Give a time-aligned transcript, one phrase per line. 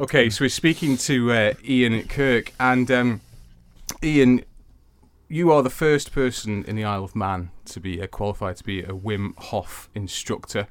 [0.00, 3.20] Okay, so we're speaking to uh, Ian Kirk, and um,
[4.02, 4.44] Ian,
[5.28, 8.64] you are the first person in the Isle of Man to be uh, qualified to
[8.64, 10.66] be a Wim Hof instructor.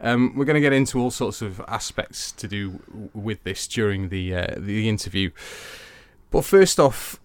[0.00, 2.80] Um, we're going to get into all sorts of aspects to do
[3.14, 5.30] with this during the uh, the interview,
[6.30, 7.18] but first off,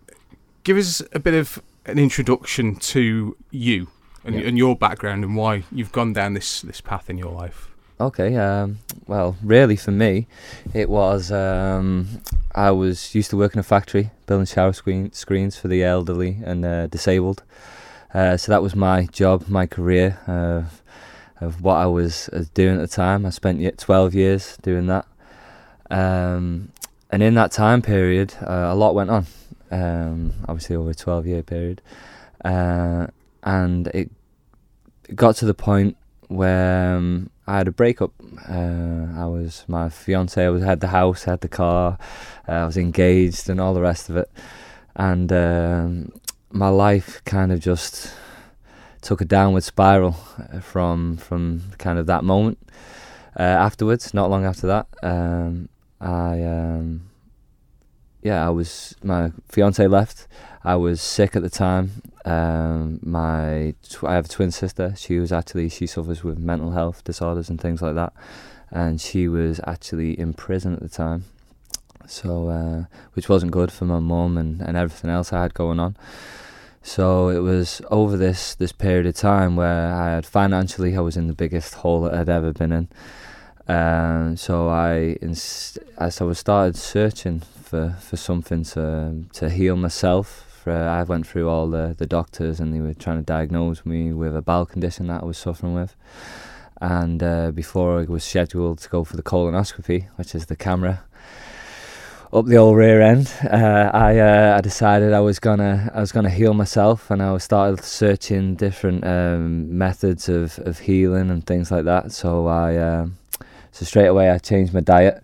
[0.64, 3.90] give us a bit of an introduction to you
[4.24, 4.48] and, Yeah.
[4.48, 7.70] and your background and why you've gone down this this path in your life.
[8.04, 10.28] Okay, um, well, really for me,
[10.74, 12.22] it was um,
[12.54, 16.38] I was used to work in a factory building shower screen, screens for the elderly
[16.44, 17.44] and uh, disabled.
[18.14, 20.20] Uh, so that was my job, my career
[21.44, 23.26] of what I was uh, doing at the time.
[23.26, 25.06] I spent ye- 12 years doing that.
[25.90, 26.74] Um,
[27.10, 29.26] and in that time period, uh, a lot went on,
[29.72, 31.82] um, obviously over a 12 year period.
[32.44, 33.08] Uh,
[33.44, 34.12] and it,
[35.08, 35.96] it got to the point
[36.28, 38.12] where um, I had a breakup.
[38.50, 40.44] Uh, I was my fiance.
[40.44, 41.98] I was had the house, had the car.
[42.48, 44.32] Uh, I was engaged and all the rest of it.
[44.96, 46.12] And um,
[46.52, 48.14] my life kind of just
[49.02, 50.16] took a downward spiral
[50.54, 52.58] uh, from from kind of that moment.
[53.38, 55.68] Uh, afterwards, not long after that, um,
[56.00, 57.10] I um,
[58.24, 60.28] yeah, I was my fiance left.
[60.64, 62.02] I was sick at the time.
[62.24, 64.94] Um, my tw- I have a twin sister.
[64.98, 68.14] She was actually she suffers with mental health disorders and things like that,
[68.72, 71.26] and she was actually in prison at the time.
[72.08, 75.80] So, uh, which wasn't good for my mum and, and everything else I had going
[75.80, 75.96] on.
[76.82, 81.18] So it was over this this period of time where I had financially I was
[81.18, 82.88] in the biggest hole that I'd ever been in.
[83.68, 89.76] Um, so I, inst- as I was started searching for, for something to to heal
[89.76, 90.28] myself.
[90.64, 94.14] For, I went through all the, the doctors and they were trying to diagnose me
[94.14, 95.96] with a bowel condition that I was suffering with.
[96.80, 101.04] And uh, before I was scheduled to go for the colonoscopy, which is the camera
[102.32, 106.12] up the old rear end, uh, I uh, I decided I was gonna I was
[106.12, 111.72] gonna heal myself, and I started searching different um, methods of, of healing and things
[111.72, 112.12] like that.
[112.12, 113.18] So I um,
[113.72, 115.24] so straight away I changed my diet.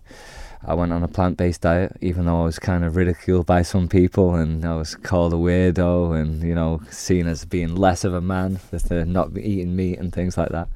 [0.66, 3.62] I went on a plant based diet, even though I was kind of ridiculed by
[3.62, 8.04] some people and I was called a weirdo and, you know, seen as being less
[8.04, 10.68] of a man uh, not eating meat and things like that.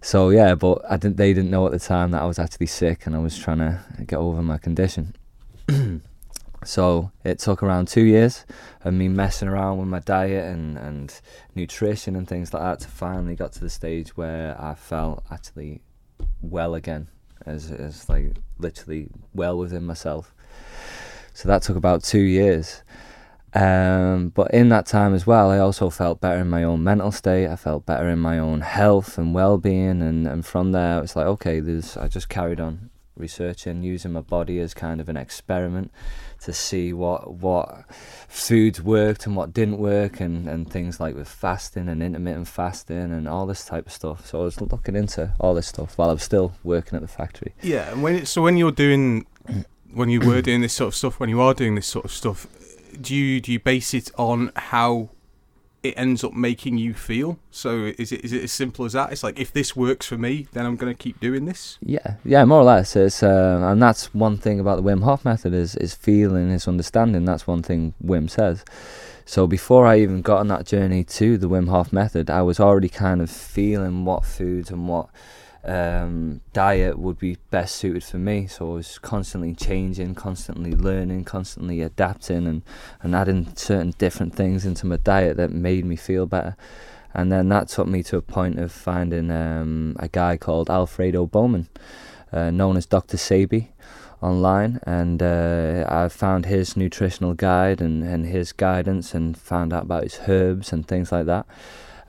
[0.00, 2.66] So, yeah, but I didn't, they didn't know at the time that I was actually
[2.66, 5.14] sick and I was trying to get over my condition.
[6.64, 8.46] so, it took around two years
[8.84, 11.20] of me messing around with my diet and, and
[11.54, 15.82] nutrition and things like that to finally got to the stage where I felt actually
[16.40, 17.08] well again
[17.46, 20.34] as as like literally well within myself.
[21.32, 22.82] So that took about two years.
[23.54, 27.12] Um, but in that time as well, I also felt better in my own mental
[27.12, 27.46] state.
[27.46, 31.26] I felt better in my own health and well-being, and, and from there, it's like
[31.26, 31.96] okay, there's.
[31.96, 35.92] I just carried on researching, using my body as kind of an experiment
[36.44, 37.84] to see what what
[38.28, 43.12] foods worked and what didn't work, and, and things like with fasting and intermittent fasting
[43.12, 44.26] and all this type of stuff.
[44.26, 47.08] So I was looking into all this stuff while I was still working at the
[47.08, 47.54] factory.
[47.62, 49.26] Yeah, and when so when you're doing,
[49.92, 52.12] when you were doing this sort of stuff, when you are doing this sort of
[52.12, 52.46] stuff,
[53.00, 55.10] do you do you base it on how
[55.84, 57.38] it ends up making you feel?
[57.50, 59.12] So is it is it as simple as that?
[59.12, 61.78] It's like if this works for me, then I'm going to keep doing this.
[61.82, 62.96] Yeah, yeah, more or less.
[62.96, 66.66] It's uh, and that's one thing about the Wim Hof method is is feeling, is
[66.66, 67.24] understanding.
[67.24, 68.64] That's one thing Wim says.
[69.26, 72.60] So before I even got on that journey to the Wim Hof method, I was
[72.60, 75.08] already kind of feeling what foods and what
[75.64, 78.46] um, diet would be best suited for me.
[78.46, 82.62] So I was constantly changing, constantly learning, constantly adapting, and
[83.02, 86.56] and adding certain different things into my diet that made me feel better.
[87.14, 91.26] And then that took me to a point of finding um, a guy called Alfredo
[91.26, 91.68] Bowman,
[92.32, 93.16] uh, known as Dr.
[93.16, 93.68] Sebi,
[94.20, 94.80] online.
[94.82, 100.02] And uh, I found his nutritional guide and, and his guidance and found out about
[100.02, 101.46] his herbs and things like that.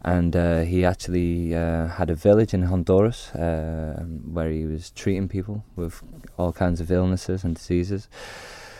[0.05, 5.27] And uh, he actually uh, had a village in Honduras uh, where he was treating
[5.27, 6.03] people with
[6.37, 8.07] all kinds of illnesses and diseases.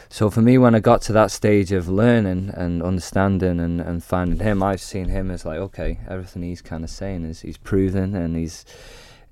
[0.08, 4.04] So for me, when I got to that stage of learning and understanding and, and
[4.04, 7.58] finding him, I've seen him as like, okay, everything he's kind of saying is he's
[7.58, 8.64] proven and he's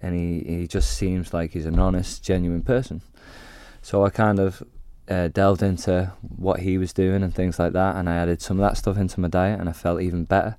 [0.02, 3.02] and he, he just seems like he's an honest, genuine person.
[3.84, 4.64] So I kind of
[5.08, 8.60] uh, delved into what he was doing and things like that, and I added some
[8.60, 10.58] of that stuff into my diet, and I felt even better.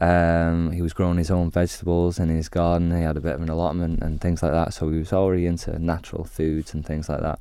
[0.00, 2.96] Um, he was growing his own vegetables in his garden.
[2.96, 4.74] He had a bit of an allotment and things like that.
[4.74, 7.38] So he was already into natural foods and things like that.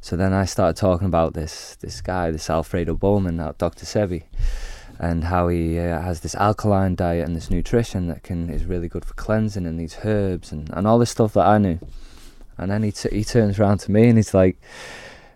[0.00, 3.84] So then I started talking about this this guy, this Alfredo Bowman, Dr.
[3.84, 4.24] Sebi,
[4.98, 8.88] and how he uh, has this alkaline diet and this nutrition that can is really
[8.88, 11.78] good for cleansing and these herbs and, and all this stuff that I knew.
[12.56, 14.60] And then he t- he turns around to me and he's like,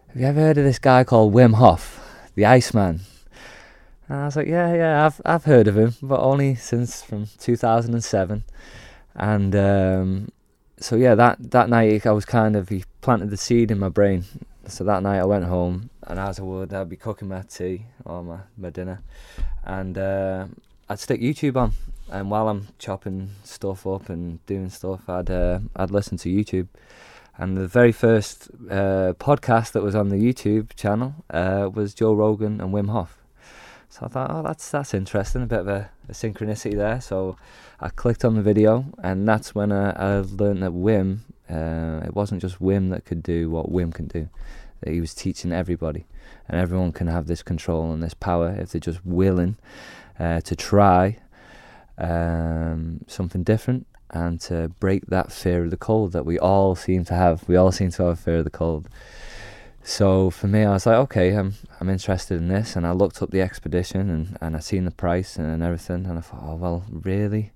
[0.09, 2.01] "Have you ever heard of this guy called Wim Hof,
[2.35, 3.01] the Iceman?"
[4.09, 7.29] And I was like, "Yeah, yeah, I've I've heard of him, but only since from
[7.39, 8.43] 2007."
[9.15, 10.33] And um,
[10.79, 13.89] so yeah, that that night I was kind of he planted the seed in my
[13.89, 14.25] brain
[14.67, 17.87] so that night I went home, and as I would, I'd be cooking my tea
[18.05, 19.03] or my, my dinner,
[19.65, 20.47] and uh,
[20.89, 21.73] I'd stick YouTube on.
[22.11, 26.69] And while I'm chopping stuff up and doing stuff, I'd uh, I'd listen to YouTube.
[27.39, 32.13] And the very first uh, podcast that was on the YouTube channel uh, was Joe
[32.13, 33.17] Rogan and Wim Hof.
[33.89, 37.01] So I thought, oh, that's that's interesting, a bit of a, a synchronicity there.
[37.01, 37.37] So
[37.81, 41.21] I clicked on the video, and that's when I, I learned that Wim
[41.51, 44.29] uh, it wasn't just Wim that could do what Wim can do.
[44.87, 46.07] He was teaching everybody,
[46.49, 49.57] and everyone can have this control and this power if they're just willing
[50.19, 51.19] uh, to try
[51.99, 57.05] um, something different and to break that fear of the cold that we all seem
[57.07, 57.49] to have.
[57.49, 58.89] We all seem to have a fear of the cold.
[59.85, 63.23] So for me, I was like, okay, I'm I'm interested in this, and I looked
[63.23, 66.55] up the expedition and and I seen the price and everything, and I thought, oh
[66.55, 67.53] well, really,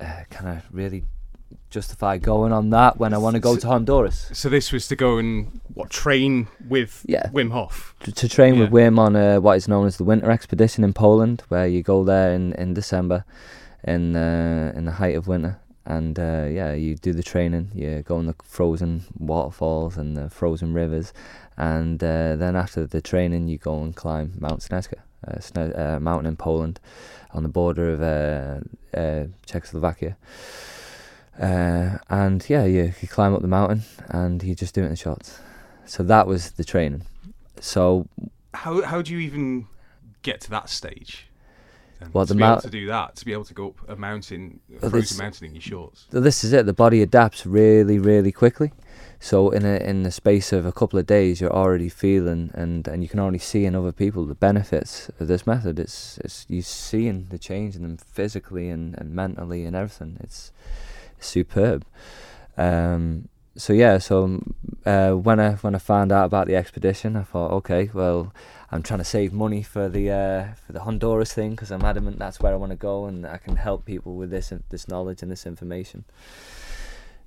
[0.00, 1.04] uh, can I really
[1.70, 4.30] justify going on that when I want to go So- to Honduras.
[4.32, 7.28] So this was to go and what train with Yeah.
[7.32, 7.94] Wim Hof.
[8.00, 10.92] To, to train with Wim on uh, what is known as the Winter Expedition in
[10.92, 13.24] Poland, where you go there in, in December,
[13.84, 17.70] in uh, in the height of winter, and uh, yeah, you do the training.
[17.74, 21.12] You go in the frozen waterfalls and the frozen rivers,
[21.56, 26.00] and uh, then after the training, you go and climb Mount Snezka, a sne- uh,
[26.00, 26.80] mountain in Poland,
[27.34, 30.16] on the border of uh, uh, Czechoslovakia.
[31.40, 34.96] Uh, and yeah, you, you climb up the mountain and you just do it in
[34.96, 35.38] shots.
[35.84, 37.02] So that was the training.
[37.60, 38.06] So
[38.54, 39.66] How how do you even
[40.22, 41.28] get to that stage?
[42.00, 42.10] then?
[42.12, 43.96] Well, to the be able to do that, to be able to go up a
[43.96, 46.06] mountain, a Well, frozen this- mountain in your shorts.
[46.10, 46.66] This is it.
[46.66, 48.72] The body adapts really, really quickly.
[49.20, 52.86] So in a in the space of a couple of days, you're already feeling and,
[52.86, 55.78] and you can already see in other people the benefits of this method.
[55.78, 60.18] It's it's you seeing the change in them physically and, and mentally and everything.
[60.20, 60.52] It's
[61.20, 61.84] superb.
[62.56, 64.42] Um, so yeah, so
[64.84, 68.32] uh, when I when I found out about the expedition, I thought, okay, well,
[68.70, 72.18] I'm trying to save money for the uh, for the Honduras thing because I'm adamant
[72.18, 75.22] that's where I want to go and I can help people with this this knowledge
[75.22, 76.04] and this information.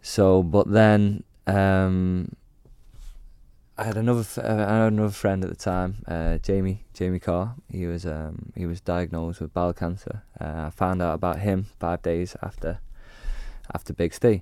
[0.02, 2.36] So, but then um,
[3.78, 7.56] I had another uh, I had another friend at the time, uh, Jamie Jamie Carr.
[7.72, 10.24] He was um, he was diagnosed with bowel cancer.
[10.40, 12.80] Uh, I found out about him five days after
[13.74, 14.42] after Big Steve,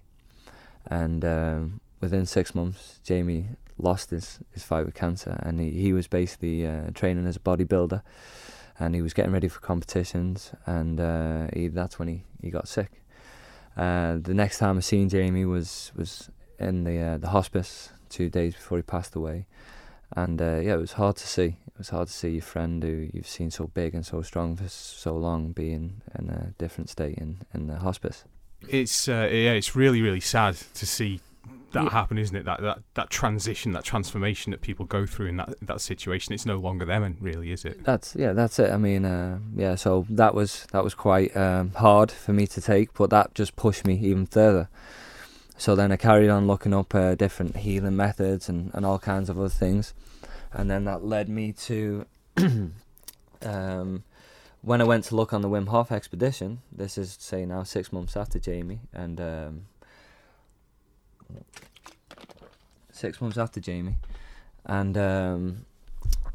[0.85, 5.93] and um, within six months, Jamie lost his, his fight with cancer, and he, he
[5.93, 8.01] was basically uh, training as a bodybuilder,
[8.79, 12.67] and he was getting ready for competitions, and uh, he, that's when he, he got
[12.67, 13.03] sick.
[13.75, 18.27] Uh, the next time I seen Jamie was was in the uh, the hospice two
[18.27, 19.45] days before he passed away,
[20.15, 21.57] and uh, yeah, it was hard to see.
[21.67, 24.55] It was hard to see your friend who you've seen so big and so strong
[24.55, 28.23] for so long being in a different state in in the hospice.
[28.69, 31.19] It's uh, yeah, it's really really sad to see
[31.73, 31.89] that Yeah.
[31.89, 32.45] happen, isn't it?
[32.45, 36.33] That, that that transition, that transformation that people go through in that that situation.
[36.33, 37.83] It's no longer them, and really, is it?
[37.83, 38.71] That's yeah, that's it.
[38.71, 39.75] I mean, uh, yeah.
[39.75, 43.55] So that was that was quite um, hard for me to take, but that just
[43.55, 44.69] pushed me even further.
[45.57, 49.27] So then I carried on looking up uh, different healing methods and, and all kinds
[49.29, 49.93] of other things,
[50.53, 52.05] and then that led me to
[53.41, 54.03] um,
[54.67, 56.59] when I went to look on the Wim Hof expedition.
[56.73, 59.61] This is say now six months after Jamie, and um,
[62.91, 63.95] six months after Jamie,
[64.65, 65.65] and um,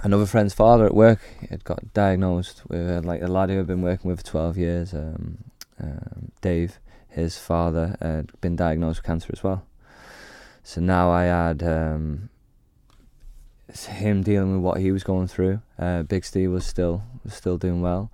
[0.00, 1.20] another friend's father at work
[1.50, 4.56] had got diagnosed with uh, like a lad who had been working with for 12
[4.56, 5.38] years um,
[5.78, 9.66] um, Dave his father had been diagnosed with cancer as well
[10.62, 12.30] so now I had um,
[13.86, 15.60] him dealing with what he was going through.
[15.78, 18.10] Uh, Big Steve was still was still doing well.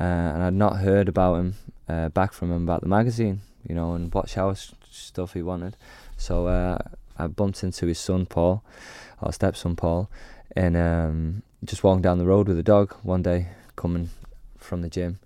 [0.00, 1.54] Uh, and I'd not heard about him
[1.88, 4.54] uh, back from him about the magazine you know and what shower
[4.90, 5.76] stuff he wanted.
[6.16, 6.78] So uh,
[7.18, 8.62] I bumped into his son Paul
[9.22, 10.10] our stepson Paul
[10.56, 14.10] and um, just walking down the road with a dog one day coming
[14.58, 15.18] from the gym.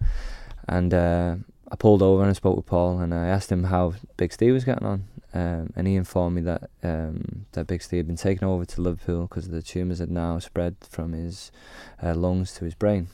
[0.68, 1.37] And uh,
[1.71, 4.52] I pulled over and I spoke with Paul and I asked him how Big Steve
[4.52, 5.04] was getting on
[5.35, 9.23] um, and he informed me that um, that Steve had been taken over to Liverpool
[9.23, 11.50] because the tumours had now spread from his
[12.02, 13.09] uh, lungs to his brain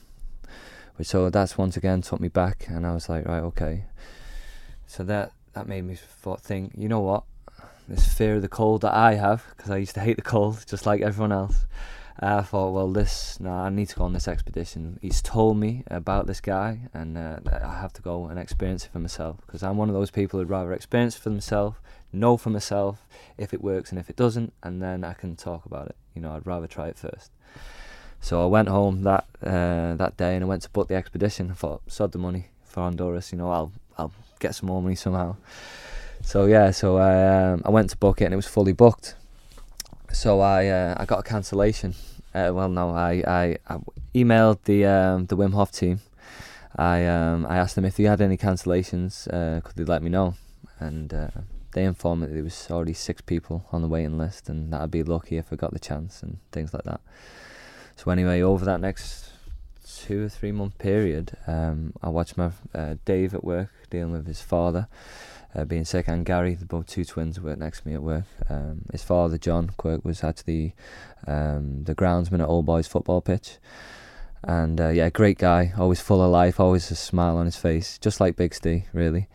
[0.97, 3.85] which so that's once again took me back and I was like right okay.
[4.87, 5.97] So that that made me
[6.41, 7.25] think you know what?
[7.89, 10.65] This fear of the cold that I have because I used to hate the cold
[10.67, 11.67] just like everyone else
[12.21, 14.99] I thought, well, this, no, I need to go on this expedition.
[15.01, 18.93] He's told me about this guy, and uh, I have to go and experience it
[18.93, 19.39] for myself.
[19.47, 21.79] Because I'm one of those people who'd rather experience for themselves,
[22.13, 23.07] know for myself
[23.39, 25.97] if it works and if it doesn't, and then I can talk about it.
[26.15, 27.31] You know, I'd rather try it first.
[28.21, 31.51] So I went home that uh, that day, and I went to book the expedition.
[31.51, 33.33] I thought, sod the money for Honduras.
[33.33, 35.37] You know, I'll I'll get some more money somehow.
[36.23, 39.17] So yeah, so I um, I went to book it, and it was fully booked
[40.13, 41.95] so I uh, I got a cancellation.
[42.35, 43.79] Uh, well, no, I, I, I
[44.15, 46.01] emailed the um, the Wim Hof team.
[46.77, 50.11] I um, I asked them if they had any cancellations, uh, could they let me
[50.11, 50.35] know?
[50.79, 51.29] And uh,
[51.73, 54.81] they informed me that there was already six people on the waiting list, and that
[54.81, 57.01] I'd be lucky if I got the chance and things like that.
[57.97, 59.31] So anyway, over that next
[59.85, 64.27] two or three month period, um, I watched my uh, Dave at work dealing with
[64.27, 64.89] his father
[65.55, 68.25] uh, being sick, and Gary, the both two twins, worked next to me at work.
[68.49, 70.75] Um, his father, John Quirk, was actually
[71.27, 73.59] um, the groundsman at Old Boys football pitch.
[74.45, 77.99] And uh, yeah, great guy, always full of life, always a smile on his face,
[77.99, 79.29] just like Big Steve, really.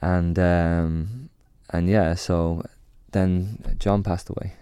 [0.00, 1.30] And um,
[1.70, 2.64] and yeah, so
[3.10, 4.54] then John passed away,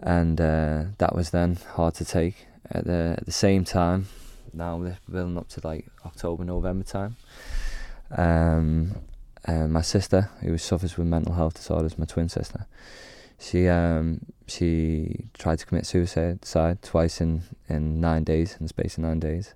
[0.00, 2.46] and uh, that was then hard to take.
[2.70, 4.08] At the at the same time,
[4.52, 7.16] now we're building up to like October, November time.
[8.10, 8.96] Um,
[9.46, 12.66] uh, my sister, who suffers with mental health disorders, my twin sister,
[13.38, 16.40] she um she tried to commit suicide
[16.82, 19.54] twice in in nine days, in the space of nine days,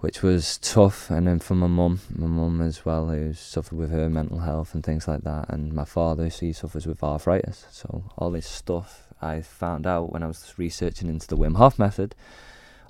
[0.00, 1.10] which was tough.
[1.10, 4.74] And then for my mum, my mum as well, who suffered with her mental health
[4.74, 7.66] and things like that, and my father, she suffers with arthritis.
[7.70, 11.78] So all this stuff I found out when I was researching into the Wim Hof
[11.78, 12.14] method,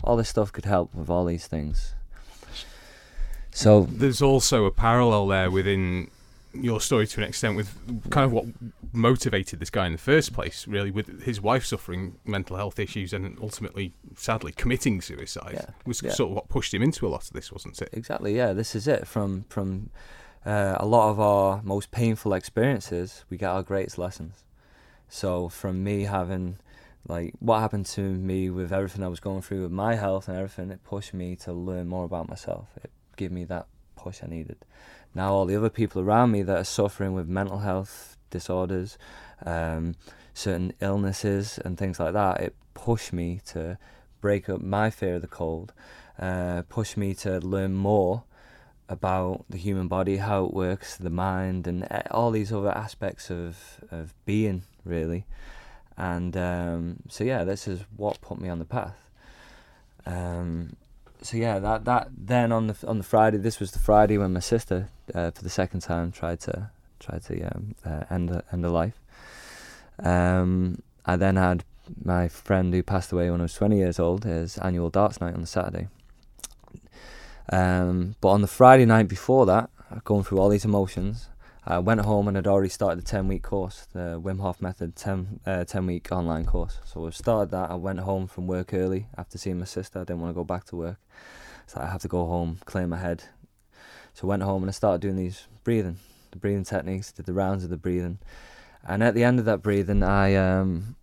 [0.02, 1.94] all this stuff could help with all these things.
[3.52, 6.10] So There's also a parallel there within
[6.62, 7.74] your story to an extent with
[8.10, 8.46] kind of what
[8.92, 13.12] motivated this guy in the first place, really, with his wife suffering mental health issues
[13.12, 15.54] and ultimately, sadly, committing suicide.
[15.54, 16.12] Yeah, Was yeah.
[16.12, 17.90] sort of what pushed him into a lot of this, wasn't it?
[17.92, 18.36] Exactly.
[18.36, 19.06] Yeah, this is it.
[19.06, 19.90] From from
[20.44, 24.44] uh, a lot of our most painful experiences, we get our greatest lessons.
[25.08, 26.58] So from me having
[27.08, 30.36] like what happened to me with everything I was going through with my health and
[30.36, 32.68] everything, it pushed me to learn more about myself.
[32.82, 34.56] It gave me that push I needed.
[35.14, 38.98] Now all the other people around me that are suffering with mental health disorders,
[39.44, 39.94] um,
[40.34, 43.78] certain illnesses and things like that, it pushed me to
[44.20, 45.72] break up my fear of the cold,
[46.18, 48.24] uh, pushed me to learn more
[48.88, 53.30] about the human body, how it works, the mind, and uh, all these other aspects
[53.30, 55.26] of, of being, really.
[55.96, 59.10] And um, so, yeah, this is what put me on the path.
[60.04, 60.76] Um,
[61.26, 64.32] so yeah, that that then on the on the Friday, this was the Friday when
[64.32, 68.44] my sister, uh, for the second time, tried to tried to um, uh, end her-
[68.52, 69.00] end her life.
[69.98, 71.64] Um, I then had
[72.04, 75.34] my friend who passed away when I was 20 years old, his annual darts night
[75.34, 75.88] on the Saturday.
[77.50, 79.70] Um, but on the Friday night before that,
[80.04, 81.28] going through all these emotions,
[81.68, 84.94] I went home and had already started the 10 week course, the Wim Hof Method
[84.94, 86.78] 10, uh, 10 week online course.
[86.84, 87.70] So I started that.
[87.70, 89.98] I went home from work early after seeing my sister.
[89.98, 90.98] I didn't want to go back to work.
[91.66, 93.24] So I have to go home, clear my head.
[94.14, 95.98] So I went home and I started doing these breathing,
[96.30, 98.18] the breathing techniques, did the rounds of the breathing.
[98.86, 100.94] And at the end of that breathing, I um,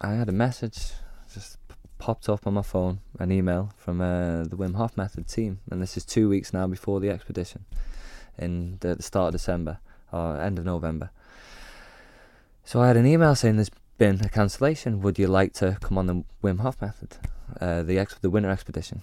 [0.00, 0.94] I had a message
[1.32, 1.58] just
[1.98, 5.80] popped up on my phone, an email from uh, the Wim Hof Method team, and
[5.80, 7.64] this is two weeks now before the expedition,
[8.36, 9.78] in the, the start of December
[10.12, 11.10] or end of November.
[12.64, 15.00] So I had an email saying there's been a cancellation.
[15.00, 17.16] Would you like to come on the Wim Hof Method,
[17.60, 19.02] uh, the ex- the winter expedition?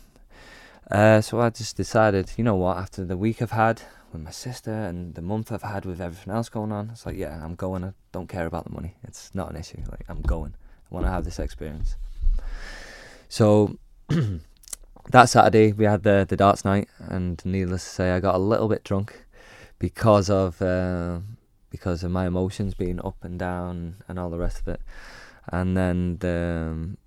[0.90, 3.82] Uh, so I just decided, you know what, after the week I've had
[4.14, 7.18] with my sister and the month I've had with everything else going on, it's like,
[7.18, 7.84] yeah, I'm going.
[7.84, 8.94] I don't care about the money.
[9.04, 9.82] It's not an issue.
[9.90, 10.54] Like, I'm going.
[10.92, 11.96] I want to have this experience.
[13.30, 13.78] So
[15.10, 18.40] that Saturday we had the the darts night, and needless to say, I got a
[18.40, 19.25] little bit drunk
[19.80, 21.20] because of uh,
[21.70, 24.82] because of my emotions being up and down and all the rest of it.
[25.48, 26.98] And then the, um,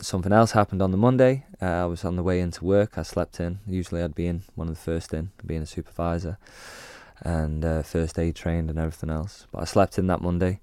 [0.00, 1.46] something else happened on the Monday.
[1.62, 2.98] Uh, I was on the way into work.
[2.98, 3.60] I slept in.
[3.66, 6.38] Usually I'd be in one of the first in, being a supervisor
[7.22, 9.46] and uh, first aid trained and everything else.
[9.52, 10.60] But I slept in that Monday,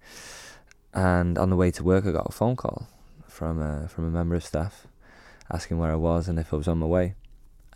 [0.94, 2.88] and on the way to work, I got a phone call
[3.28, 4.86] from a, from a member of staff
[5.52, 7.16] asking where I was and if I was on my way.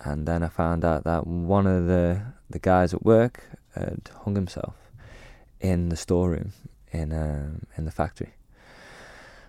[0.01, 3.43] And then I found out that one of the the guys at work
[3.79, 4.75] had hung himself
[5.59, 6.53] in the storeroom
[6.91, 8.33] in um, in the factory.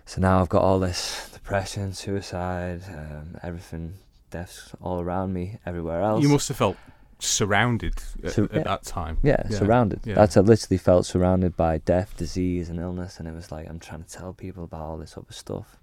[0.05, 3.93] So now I've got all this depression, suicide, um, everything,
[4.31, 6.23] deaths all around me, everywhere else.
[6.23, 6.77] You must have felt
[7.19, 7.93] surrounded
[8.23, 8.63] at, So- at yeah.
[8.63, 9.17] that time.
[9.21, 9.99] Yeah, Yeah, surrounded.
[10.05, 10.15] yeah.
[10.15, 13.79] That's I literally felt surrounded by death, disease, and illness, and it was like I'm
[13.79, 15.77] trying to tell people about all this other stuff,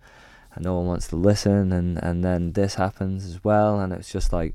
[0.54, 4.10] and no one wants to listen, and and then this happens as well, and it's
[4.10, 4.54] just like,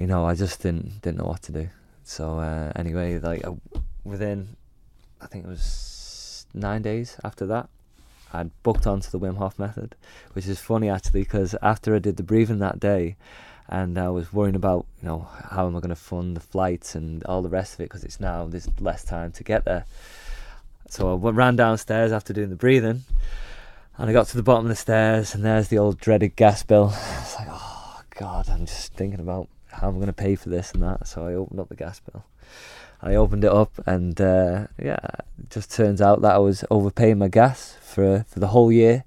[0.00, 1.68] you know, I just didn't didn't know what to do.
[2.04, 3.44] So uh, anyway, like
[4.02, 4.56] within,
[5.20, 7.68] I think it was nine days after that,
[8.32, 9.94] I'd booked onto the Wim Hof method,
[10.32, 13.16] which is funny actually because after I did the breathing that day,
[13.68, 16.94] and I was worrying about you know how am I going to fund the flights
[16.94, 19.84] and all the rest of it because it's now there's less time to get there.
[20.88, 23.02] So I ran downstairs after doing the breathing,
[23.98, 26.62] and I got to the bottom of the stairs, and there's the old dreaded gas
[26.62, 26.94] bill.
[27.20, 29.48] It's like oh god, I'm just thinking about
[29.80, 31.06] I'm going to pay for this and that.
[31.06, 32.24] So I opened up the gas bill.
[33.02, 34.98] I opened it up, and uh, yeah,
[35.38, 39.04] it just turns out that I was overpaying my gas for for the whole year,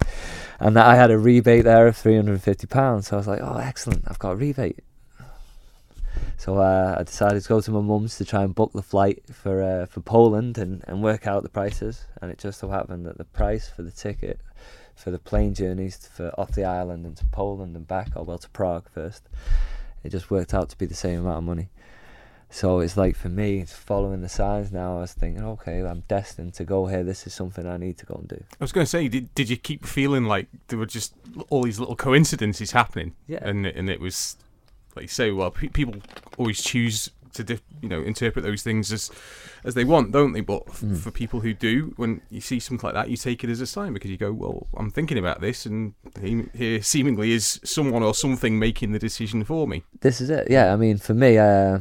[0.60, 3.08] and that I had a rebate there of three hundred and fifty pounds.
[3.08, 4.80] So I was like, oh, excellent, I've got a rebate.
[6.38, 9.23] So uh, I decided to go to my mum's to try and book the flight
[9.32, 12.06] for uh, for Poland and, and work out the prices.
[12.19, 14.39] And it just so happened that the price for the ticket
[14.95, 18.39] for the plane journeys for off the island and to Poland and back, or well
[18.39, 19.30] to Prague first,
[20.04, 21.70] it just worked out to be the same amount of money.
[22.50, 24.98] So it's like for me, it's following the signs now.
[24.98, 27.04] I was thinking, okay, I'm destined to go here.
[27.04, 28.44] This is something I need to go and do.
[28.60, 31.16] I was going to say, did, did you keep feeling like there were just
[31.50, 33.39] all these little coincidences happening, Yeah.
[33.42, 34.38] and and it was
[34.96, 35.96] like you say, well, pe- people
[36.38, 39.12] always choose to you know interpret those things as
[39.63, 40.41] as they want, don't they?
[40.41, 40.98] But f- Mm.
[40.98, 43.67] for people who do, when you see something like that, you take it as a
[43.67, 48.04] sign because you go, well, I'm thinking about this, and he- here seemingly is someone
[48.04, 49.84] or something making the decision for me.
[50.02, 50.48] this is it.
[50.50, 51.80] Yeah, I mean, for me, uh,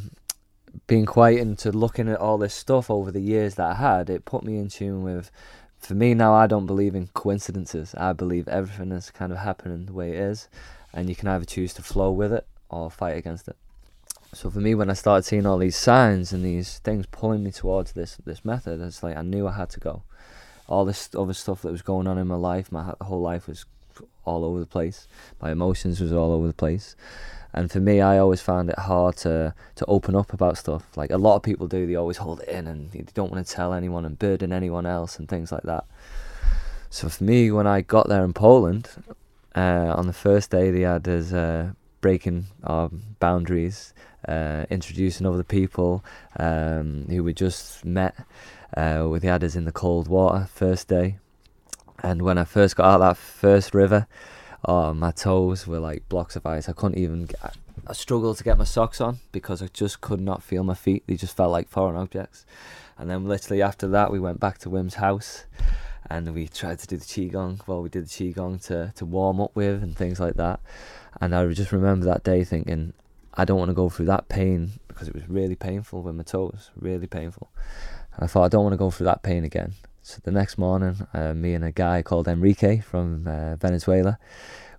[0.86, 4.24] being quiet into looking at all this stuff over the years that I had, it
[4.24, 5.30] put me in tune with.
[5.78, 7.94] For me now, I don't believe in coincidences.
[7.96, 10.48] I believe everything is kind of happening the way it is,
[10.94, 13.56] and you can either choose to flow with it or fight against it.
[14.34, 17.50] So for me, when I started seeing all these signs and these things pulling me
[17.50, 20.04] towards this this method, it's like I knew I had to go.
[20.68, 23.66] All this other stuff that was going on in my life, my whole life was
[24.24, 25.06] all over the place.
[25.40, 26.96] My emotions was all over the place.
[27.52, 30.84] And for me, I always found it hard to to open up about stuff.
[30.96, 33.46] Like a lot of people do, they always hold it in and they don't want
[33.46, 35.84] to tell anyone and burden anyone else and things like that.
[36.88, 38.88] So for me, when I got there in Poland,
[39.54, 43.92] uh, on the first day, they had us uh, breaking our boundaries,
[44.28, 46.04] uh, introducing other people
[46.38, 48.14] um, who we just met.
[48.74, 51.18] Uh, with the adders in the cold water first day,
[52.02, 54.06] and when I first got out that first river,
[54.64, 56.70] oh my toes were like blocks of ice.
[56.70, 57.26] I couldn't even.
[57.26, 57.54] Get,
[57.86, 61.02] I struggled to get my socks on because I just could not feel my feet.
[61.06, 62.46] They just felt like foreign objects.
[62.96, 65.44] And then literally after that, we went back to Wim's house,
[66.08, 67.60] and we tried to do the qigong.
[67.66, 70.60] Well, we did the qigong to to warm up with and things like that.
[71.20, 72.94] And I just remember that day thinking,
[73.34, 76.22] I don't want to go through that pain because it was really painful with my
[76.22, 77.50] toes, really painful.
[78.14, 79.74] And I thought I don't want to go through that pain again.
[80.02, 84.18] So the next morning, uh, me and a guy called Enrique from uh, Venezuela,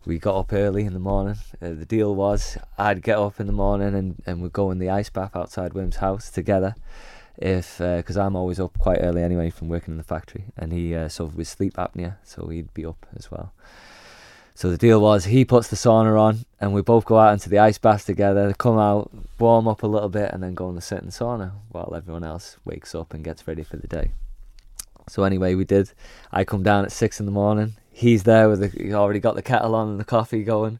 [0.06, 1.38] we got up early in the morning.
[1.62, 4.80] Uh, the deal was I'd get up in the morning and, and we'd go in
[4.80, 6.76] the ice bath outside Wim's house together.
[7.38, 10.94] If because I'm always up quite early anyway from working in the factory, and he
[10.94, 13.54] uh, suffered with sleep apnea, so he'd be up as well.
[14.56, 17.50] So the deal was he puts the sauna on, and we both go out into
[17.50, 20.76] the ice bath together, come out, warm up a little bit, and then go in
[20.76, 24.12] the sit in sauna while everyone else wakes up and gets ready for the day.
[25.10, 25.92] So anyway, we did.
[26.32, 27.74] I come down at six in the morning.
[27.92, 28.68] He's there with the.
[28.68, 30.80] He already got the kettle on and the coffee going.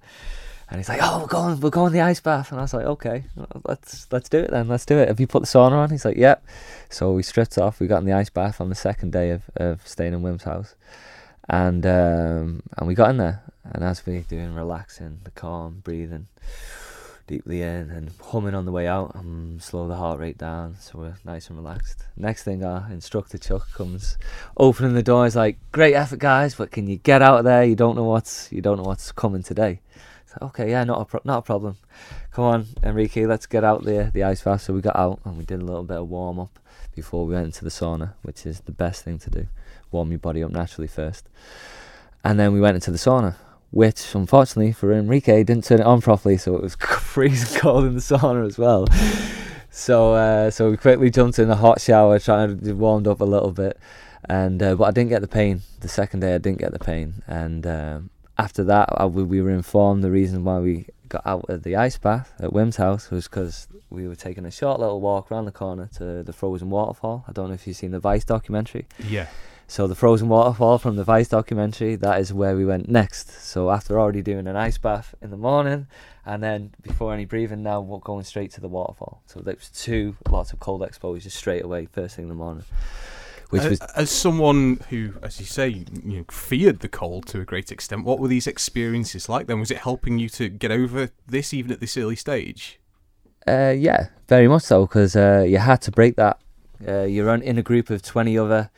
[0.70, 2.86] And he's like, "Oh, we're going, we're going the ice bath." And I was like,
[2.86, 3.26] "Okay,
[3.68, 4.68] let's let's do it then.
[4.68, 5.90] Let's do it." Have you put the sauna on?
[5.90, 6.44] He's like, "Yep."
[6.90, 7.80] So we stripped off.
[7.80, 10.44] We got in the ice bath on the second day of, of staying in Wim's
[10.44, 10.76] house,
[11.50, 13.44] and um, and we got in there.
[13.64, 16.28] And as we're doing relaxing, the calm, breathing
[17.26, 21.00] deeply in and humming on the way out, and slow the heart rate down, so
[21.00, 22.04] we're nice and relaxed.
[22.18, 24.18] Next thing, our instructor Chuck comes,
[24.58, 25.24] opening the door.
[25.24, 27.64] He's like, "Great effort, guys, but can you get out of there?
[27.64, 29.80] You don't know what's you don't know what's coming today."
[30.42, 31.78] okay, yeah, not a pro- not a problem.
[32.32, 34.64] Come on, Enrique, let's get out the the ice bath.
[34.64, 36.60] So we got out and we did a little bit of warm up
[36.96, 39.48] before we went into the sauna, which is the best thing to do.
[39.92, 41.30] Warm your body up naturally first,
[42.24, 43.36] and then we went into the sauna,
[43.74, 47.96] which unfortunately for Enrique didn't turn it on properly, so it was freezing cold in
[47.96, 48.86] the sauna as well.
[49.72, 53.26] So uh, so we quickly jumped in the hot shower, trying to warmed up a
[53.26, 53.80] little bit,
[54.30, 55.62] and uh, but I didn't get the pain.
[55.80, 59.50] The second day I didn't get the pain, and um, after that, I, we were
[59.50, 63.28] informed the reason why we got out of the ice bath at Wim's house was
[63.28, 67.26] because we were taking a short little walk around the corner to the frozen waterfall.
[67.28, 68.86] I don't know if you've seen the Vice documentary.
[69.08, 69.28] Yeah.
[69.74, 73.32] So the frozen waterfall from the Vice documentary, that is where we went next.
[73.44, 75.88] So after already doing an ice bath in the morning,
[76.28, 79.24] and then before any breathing, now we're going straight to the waterfall.
[79.26, 82.66] So there's two lots of cold exposure straight away, first thing in the morning
[83.50, 87.46] which was as someone who, as you say, you know, feared the cold to a
[87.46, 88.04] great extent.
[88.04, 89.48] What were these experiences like?
[89.48, 92.80] Then was it helping you to get over this even at this early stage?
[93.48, 96.40] Uh, yeah, very much so because uh, you had to break that.
[96.88, 98.72] Uh, you're in a group of twenty other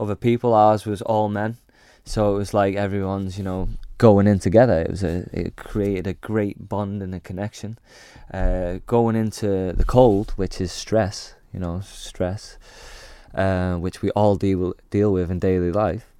[0.00, 0.54] other people.
[0.54, 1.58] Ours was all men,
[2.04, 4.80] so it was like everyone's you know going in together.
[4.80, 7.78] It was a it created a great bond and a connection.
[8.32, 12.58] Uh, going into the cold, which is stress, you know, stress
[13.34, 16.12] uh, which we all deal deal with in daily life,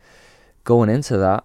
[0.65, 1.45] going into that,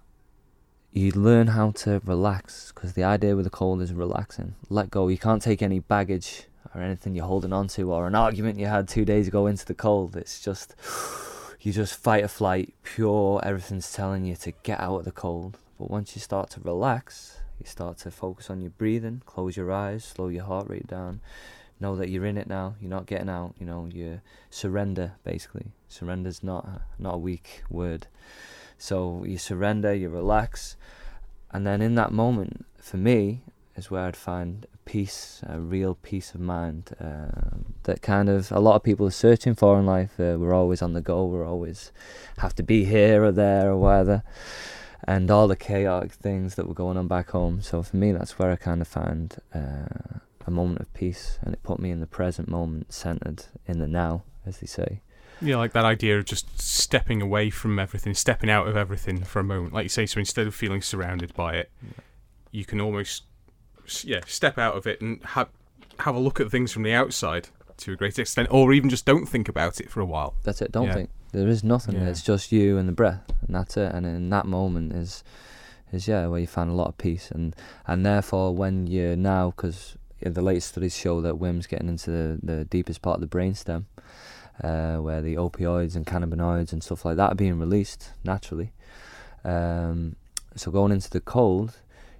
[0.92, 4.54] you learn how to relax because the idea with the cold is relaxing.
[4.70, 5.08] Let go.
[5.08, 6.44] You can't take any baggage
[6.74, 9.64] or anything you're holding on to or an argument you had two days ago into
[9.64, 10.16] the cold.
[10.16, 10.74] It's just
[11.60, 13.40] you just fight or flight, pure.
[13.44, 15.58] Everything's telling you to get out of the cold.
[15.78, 19.72] But once you start to relax, you start to focus on your breathing, close your
[19.72, 21.20] eyes, slow your heart rate down,
[21.80, 22.74] know that you're in it now.
[22.80, 23.54] You're not getting out.
[23.58, 25.72] You know, you surrender basically.
[25.88, 28.06] Surrender's not not a weak word.
[28.78, 30.76] So you surrender, you relax,
[31.50, 33.42] and then in that moment, for me,
[33.76, 38.60] is where I'd find peace, a real peace of mind uh, that kind of a
[38.60, 40.18] lot of people are searching for in life.
[40.18, 41.24] Uh, we're always on the go.
[41.24, 41.92] We're always
[42.38, 44.22] have to be here or there or whatever,
[45.04, 47.60] and all the chaotic things that were going on back home.
[47.62, 49.36] So for me, that's where I kind of find.
[49.54, 53.78] Uh, a moment of peace, and it put me in the present moment, centered in
[53.78, 55.00] the now, as they say.
[55.40, 59.40] Yeah, like that idea of just stepping away from everything, stepping out of everything for
[59.40, 59.74] a moment.
[59.74, 61.70] Like you say, so instead of feeling surrounded by it,
[62.52, 63.24] you can almost,
[64.04, 65.48] yeah, step out of it and have
[66.00, 69.04] have a look at things from the outside to a great extent, or even just
[69.04, 70.34] don't think about it for a while.
[70.44, 70.72] That's it.
[70.72, 70.94] Don't yeah.
[70.94, 71.10] think.
[71.32, 71.96] There is nothing.
[71.96, 72.08] Yeah.
[72.08, 73.92] It's just you and the breath, and that's it.
[73.92, 75.22] And in that moment is,
[75.92, 77.54] is yeah, where you find a lot of peace, and
[77.86, 82.38] and therefore when you're now, because the latest studies show that Wim's getting into the,
[82.42, 83.84] the deepest part of the brainstem,
[84.62, 88.72] uh, where the opioids and cannabinoids and stuff like that are being released naturally.
[89.44, 90.16] Um,
[90.54, 91.76] so going into the cold,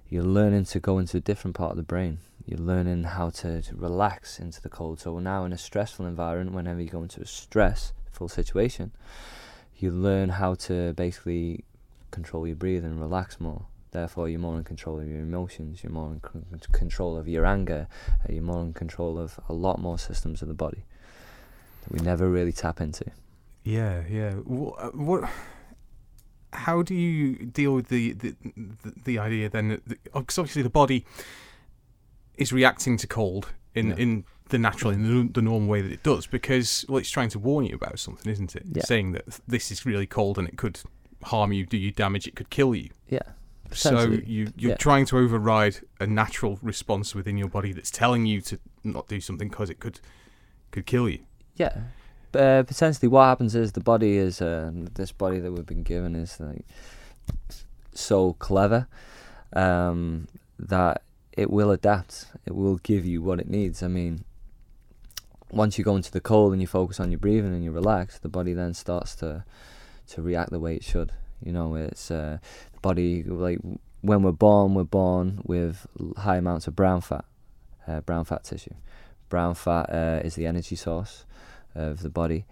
[0.09, 2.19] you're learning to go into a different part of the brain.
[2.45, 5.01] You're learning how to, to relax into the cold.
[5.01, 8.91] So now in a stressful environment, whenever you go into a stressful situation,
[9.77, 11.65] you learn how to basically
[12.11, 13.65] control your breathing and relax more.
[13.91, 17.45] Therefore, you're more in control of your emotions, you're more in c- control of your
[17.45, 17.87] anger,
[18.23, 20.85] uh, you're more in control of a lot more systems of the body
[21.83, 23.05] that we never really tap into.
[23.63, 24.31] Yeah, yeah.
[24.33, 24.79] What?
[24.79, 25.29] Uh, what
[26.53, 28.35] how do you deal with the the,
[28.83, 29.81] the, the idea then?
[30.13, 31.05] Because obviously the body
[32.37, 33.95] is reacting to cold in, yeah.
[33.95, 37.29] in the natural, in the, the, normal way that it does, because well, it's trying
[37.29, 38.63] to warn you about something, isn't it?
[38.71, 38.83] Yeah.
[38.83, 40.79] Saying that this is really cold and it could
[41.23, 42.89] harm you, do you damage, it could kill you.
[43.09, 43.19] Yeah.
[43.73, 44.75] So you you're yeah.
[44.77, 49.19] trying to override a natural response within your body that's telling you to not do
[49.19, 49.99] something because it could
[50.71, 51.19] could kill you.
[51.55, 51.75] Yeah,
[52.33, 53.07] uh, potentially.
[53.07, 56.65] What happens is the body is uh, this body that we've been given is like
[57.93, 58.87] so clever
[59.53, 60.27] um,
[60.59, 61.01] that
[61.33, 62.27] it will adapt.
[62.45, 63.83] It will give you what it needs.
[63.83, 64.23] I mean,
[65.51, 68.19] once you go into the cold and you focus on your breathing and you relax,
[68.19, 69.43] the body then starts to
[70.07, 71.11] to react the way it should.
[71.43, 72.39] You know, it's uh,
[72.73, 73.59] the body like
[74.01, 75.87] when we're born, we're born with
[76.17, 77.25] high amounts of brown fat,
[77.87, 78.75] uh, brown fat tissue.
[79.29, 81.25] Brown fat uh, is the energy source
[81.75, 82.45] of the body.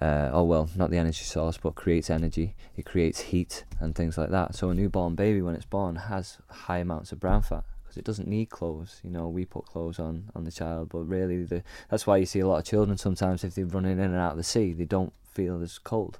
[0.00, 2.54] uh, oh well, not the energy source, but creates energy.
[2.76, 4.54] It creates heat and things like that.
[4.54, 8.04] So a newborn baby, when it's born, has high amounts of brown fat because it
[8.04, 9.00] doesn't need clothes.
[9.02, 12.26] You know, we put clothes on on the child, but really, the, that's why you
[12.26, 14.72] see a lot of children sometimes if they're running in and out of the sea,
[14.72, 16.18] they don't feel as cold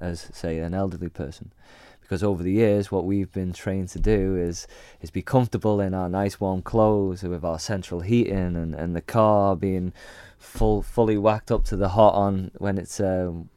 [0.00, 1.52] as say an elderly person
[2.10, 4.66] because over the years what we've been trained to do is
[5.00, 9.00] is be comfortable in our nice warm clothes with our central heating and, and the
[9.00, 9.92] car being
[10.36, 13.48] full fully whacked up to the hot on when it's um,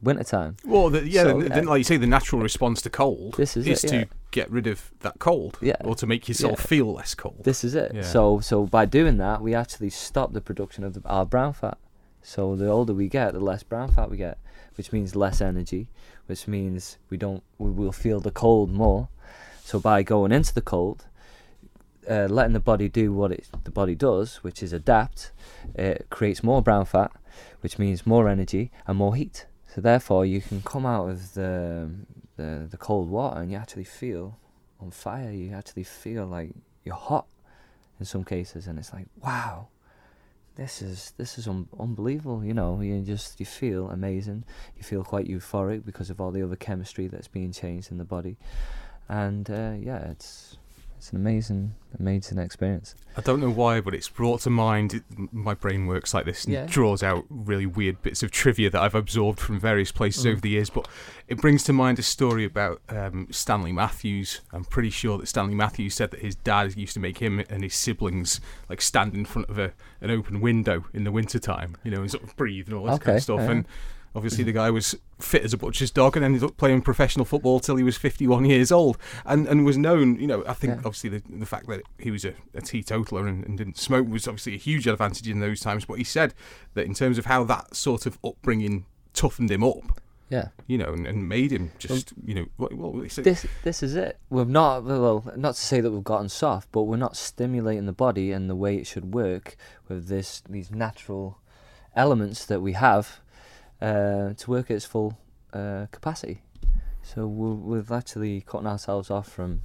[0.00, 0.56] wintertime.
[0.64, 3.34] Well, the, yeah, So, the, the- uh, like you say, the natural response to cold
[3.36, 4.04] This is it, to yeah.
[4.30, 5.76] get rid of that cold, Yeah.
[5.84, 6.66] or to make yourself Yeah.
[6.66, 7.42] feel less cold.
[7.44, 7.92] This is it.
[7.94, 8.02] Yeah.
[8.02, 11.76] So so by doing that, we actually stop the production of the, our brown fat.
[12.22, 14.38] So the older we get, the less brown fat we get,
[14.78, 15.88] which means less energy,
[16.26, 19.08] which means we don't we will feel the cold more.
[19.64, 21.06] So by going into the cold,
[22.08, 25.32] uh, letting the body do what it the body does, which is adapt,
[25.74, 27.10] it creates more brown fat,
[27.60, 29.46] which means more energy and more heat.
[29.74, 31.90] So therefore, you can come out of the
[32.36, 34.38] the, the cold water and you actually feel
[34.80, 35.32] on fire.
[35.32, 36.50] You actually feel like
[36.84, 37.26] you're hot
[37.98, 39.66] in some cases, and it's like wow,
[40.58, 42.44] this is this is un- unbelievable.
[42.44, 44.44] You know, you just you feel amazing.
[44.76, 48.04] You feel quite euphoric because of all the other chemistry that's being changed in the
[48.04, 48.36] body,
[49.08, 50.58] and uh, yeah, it's
[50.98, 52.94] it's an amazing amazing experience.
[53.16, 54.94] I don't know why, but it's brought to mind.
[54.94, 56.66] It, my brain works like this and Yeah.
[56.66, 60.32] draws out really weird bits of trivia that I've absorbed from various places Mm.
[60.32, 60.68] over the years.
[60.70, 60.86] But
[61.28, 64.40] it brings to mind a story about um, Stanley Matthews.
[64.52, 67.62] I'm pretty sure that Stanley Matthews said that his dad used to make him and
[67.62, 71.90] his siblings like stand in front of a, an open window in the wintertime, you
[71.90, 73.40] know, and sort of breathe and all this kind of stuff.
[73.40, 73.50] yeah.
[73.50, 73.66] And
[74.18, 77.58] obviously, the guy was fit as a butcher's dog and ended up playing professional football
[77.60, 80.78] till he was 51 years old and, and was known, you know, I think Yeah.
[80.84, 84.28] obviously the, the fact that he was a, a teetotaler and, and didn't smoke was
[84.28, 85.86] obviously a huge advantage in those times.
[85.86, 86.34] But he said
[86.74, 90.00] that in terms of how that sort of upbringing toughened him up,
[90.30, 90.48] Yeah.
[90.66, 94.18] you know, and, and made him just, you know, what, what This this is it.
[94.30, 97.92] We've not well, not to say that we've gotten soft, but we're not stimulating the
[98.06, 99.56] body in the way it should work
[99.88, 101.38] with this these natural
[101.96, 103.20] elements that we have
[103.80, 105.18] uh, to work at its full
[105.52, 106.42] uh, capacity.
[107.02, 109.60] So we're, we've actually cutting ourselves off from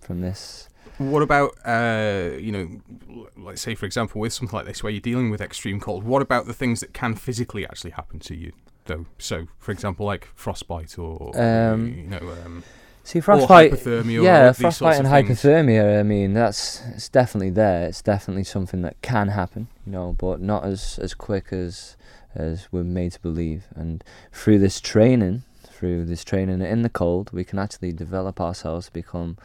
[0.00, 0.68] from this.
[0.98, 5.00] What about, uh, you know, let's say, for example, with something like this where you're
[5.00, 8.52] dealing with extreme cold, what about the things that can physically actually happen to you,
[8.84, 9.06] though?
[9.18, 12.62] So, for example, like frostbite or, Um, you know, um,
[13.04, 13.72] See, frostbite.
[13.72, 15.98] hypothermia yeah, or these frostbite and hypothermia.
[15.98, 17.86] I mean, that's it's definitely there.
[17.88, 21.96] It's definitely something that can happen, you know, but not as as quick as
[22.34, 23.66] as we're made to believe.
[23.74, 28.86] And through this training, through this training in the cold, we can actually develop ourselves
[28.86, 29.36] to become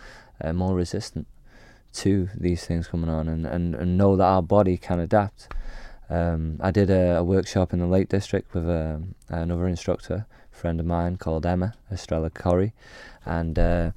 [0.42, 1.28] uh, more resistant
[1.94, 5.48] to these things coming on, and, and, and know that our body can adapt.
[6.10, 10.80] Um, I did a, a workshop in the Lake District with um another instructor, friend
[10.80, 12.74] of mine called Emma Estrella Corrie,
[13.26, 13.92] and uh,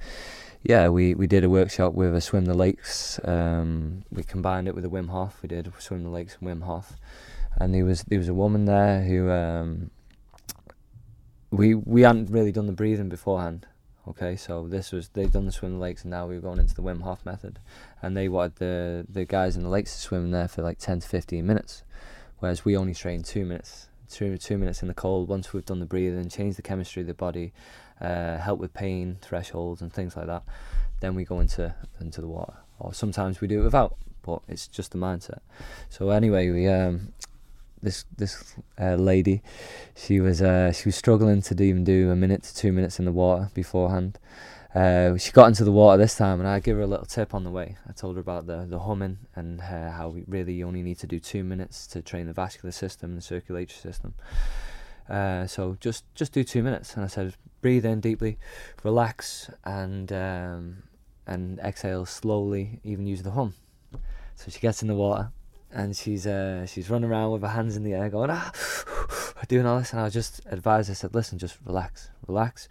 [0.63, 3.19] yeah, we, we did a workshop with a swim the lakes.
[3.23, 5.39] Um, we combined it with a Wim Hof.
[5.41, 6.97] We did swim the lakes and Wim Hof,
[7.59, 9.91] and there was there was a woman there who um,
[11.51, 13.67] we we hadn't really done the breathing beforehand.
[14.07, 16.73] Okay, so this was they'd done the swim lakes, and now we were going into
[16.73, 17.59] the Wim Hof method,
[18.01, 20.79] and they wanted the the guys in the lakes to swim in there for like
[20.79, 21.83] ten to fifteen minutes,
[22.39, 23.87] whereas we only trained two minutes.
[24.09, 25.29] Two, two minutes in the cold.
[25.29, 27.53] Once we've done the breathing, changed the chemistry of the body,
[28.01, 30.43] uh, help with pain thresholds and things like that,
[30.99, 32.55] then we go into into the water.
[32.77, 35.39] Or sometimes we do it without, but it's just the mindset.
[35.87, 37.13] So anyway, we um,
[37.81, 39.41] this this uh, lady,
[39.95, 42.99] she was uh, she was struggling to do, even do a minute to two minutes
[42.99, 44.19] in the water beforehand.
[44.73, 47.33] Uh, she got into the water this time, and I gave her a little tip
[47.33, 47.77] on the way.
[47.89, 51.07] I told her about the the humming and how we really you only need to
[51.07, 54.13] do two minutes to train the vascular system and the circulatory system.
[55.09, 58.37] Uh, so just just do two minutes, and I said breathe in deeply,
[58.83, 60.83] relax, and um,
[61.27, 62.79] and exhale slowly.
[62.83, 63.53] Even use the hum.
[64.35, 65.31] So she gets in the water,
[65.73, 68.51] and she's uh, she's running around with her hands in the air, going ah,
[69.47, 69.91] doing all this.
[69.91, 72.67] And I just advised her, I said, listen, just relax, relax,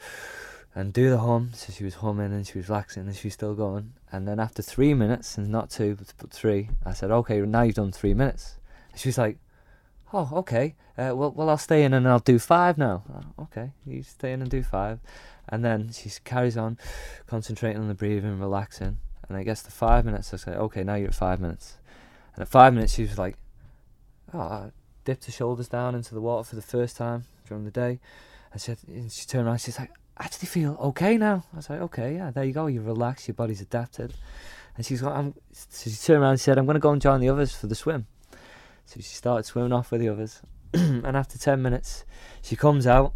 [0.75, 1.51] and do the hum.
[1.55, 3.93] So she was humming and she was relaxing, and she's still going.
[4.13, 7.77] And then after three minutes, and not two but, three, I said, okay, now you've
[7.77, 8.57] done three minutes.
[8.91, 9.39] And she was like,
[10.13, 10.75] oh, okay.
[10.99, 13.03] Uh, well, well, I'll stay in and I'll do five now.
[13.09, 14.99] "Oh, okay, you stay in and do five.
[15.49, 16.79] And then she carries on,
[17.27, 18.99] concentrating on the breathing, relaxing.
[19.29, 20.35] And I guess the five minutes.
[20.35, 21.79] I say, okay, now you're at five minutes.
[22.35, 23.37] And at five minutes, she was like,
[24.33, 24.71] oh, I
[25.05, 28.01] dipped her shoulders down into the water for the first time during the day.
[28.53, 31.45] And she, and she turned around, she's like, I actually feel okay now.
[31.53, 32.67] I was like, okay, yeah, there you go.
[32.67, 34.15] You're relaxed, your body's adapted.
[34.77, 37.01] And she's like, I'm, so she turned around and said, I'm going to go and
[37.01, 38.07] join the others for the swim.
[38.85, 40.43] So she started swimming off with the others.
[40.73, 42.05] and after 10 minutes,
[42.43, 43.15] she comes out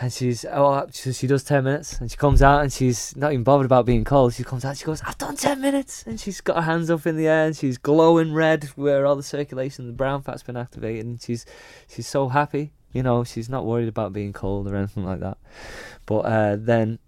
[0.00, 3.32] and she's oh she, she does 10 minutes and she comes out and she's not
[3.32, 4.34] even bothered about being cold.
[4.34, 6.04] She comes out she goes i've done 10 minutes!
[6.06, 9.16] And she's got her hands up in the air and she's glowing red where all
[9.16, 11.46] the circulation the brown fat's been activated and she's
[11.88, 13.24] she's so happy you know?
[13.24, 15.36] She's not worried about being cold or anything like that.
[16.06, 17.00] But uh, then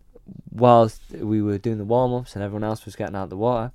[0.50, 3.70] whilst we were doing the warm-ups and everyone else was getting out of the water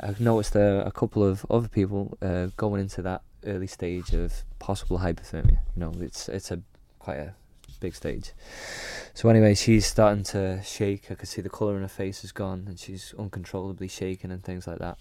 [0.00, 4.98] i noticed a couple of other people uh, going into that early stage of possible
[4.98, 5.58] hypothermia.
[5.74, 6.60] You know it's it's a
[6.98, 7.34] quite a
[7.80, 8.32] big stage.
[9.14, 11.10] So anyway, she's starting to shake.
[11.10, 14.42] I could see the colour in her face is gone, and she's uncontrollably shaking and
[14.42, 14.98] things like that.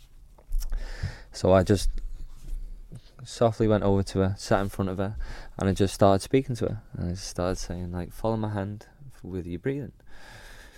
[1.32, 1.89] So I just
[3.24, 5.15] softly went over to her, sat in front of her,
[5.58, 6.82] and I just started speaking to her.
[6.94, 8.88] And I just started saying like, "Follow my hand
[9.22, 9.94] with your breathing."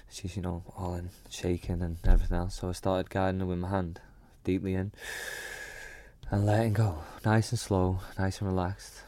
[0.10, 2.56] She's you know all in shaking and everything else.
[2.56, 4.02] So I started guiding her with my hand
[4.44, 4.92] deeply in
[6.32, 9.02] and letting go, nice and slow, nice and relaxed.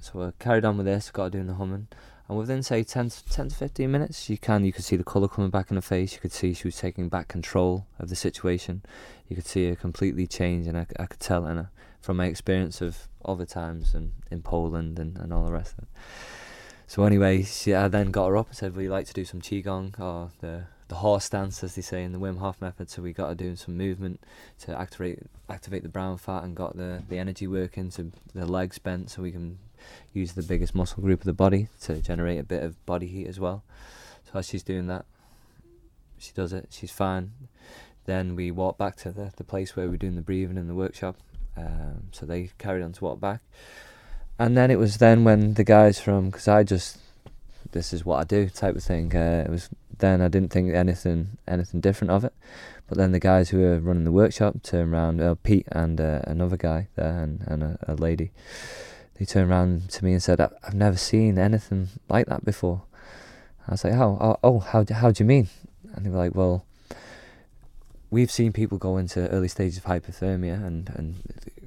[0.00, 1.88] So I carried on with this, got doing the humming,
[2.28, 5.04] and within say 10 to, 10 to 15 minutes you can you could see the
[5.04, 6.14] colour coming back in her face.
[6.14, 8.82] You could see she was taking back control of the situation.
[9.28, 12.80] You could see her completely change and I, I could tell her from my experience
[12.80, 15.88] of other times and in Poland and, and all the rest of it.
[16.86, 19.24] So anyway she, I then got her up and said would you like to do
[19.24, 22.90] some qigong or the the horse dance as they say in the Wim Hof method?
[22.90, 24.20] So we got her doing some movement
[24.60, 28.78] to activate activate the brown fat and got the, the energy working so the legs
[28.78, 29.58] bent so we can
[30.12, 33.26] use the biggest muscle group of the body to generate a bit of body heat
[33.26, 33.64] as well.
[34.30, 35.04] So as she's doing that,
[36.18, 36.68] she does it.
[36.70, 37.32] She's fine.
[38.06, 40.68] Then we walk back to the, the place where we are doing the breathing in
[40.68, 41.16] the workshop.
[41.56, 43.40] Um, so they carried on to walk back.
[44.38, 46.98] And then it was then when the guys from, because I just,
[47.72, 49.14] this is what I do type of thing.
[49.14, 49.68] Uh, it was
[49.98, 52.32] then I didn't think anything anything different of it.
[52.88, 56.20] But then the guys who were running the workshop turned around, uh, Pete and uh,
[56.24, 58.32] another guy there and, and a, a lady
[59.18, 62.82] they turned around to me and said, "I've never seen anything like that before."
[63.68, 64.18] I was like, "How?
[64.20, 64.84] Oh, oh how?
[64.90, 65.48] How do you mean?"
[65.94, 66.64] And they were like, "Well,
[68.10, 71.16] we've seen people go into early stages of hypothermia and and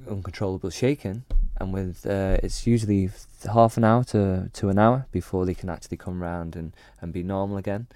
[0.08, 1.24] uncontrollable shaking,
[1.60, 3.10] and with uh, it's usually
[3.52, 7.12] half an hour to to an hour before they can actually come round and and
[7.12, 7.86] be normal again."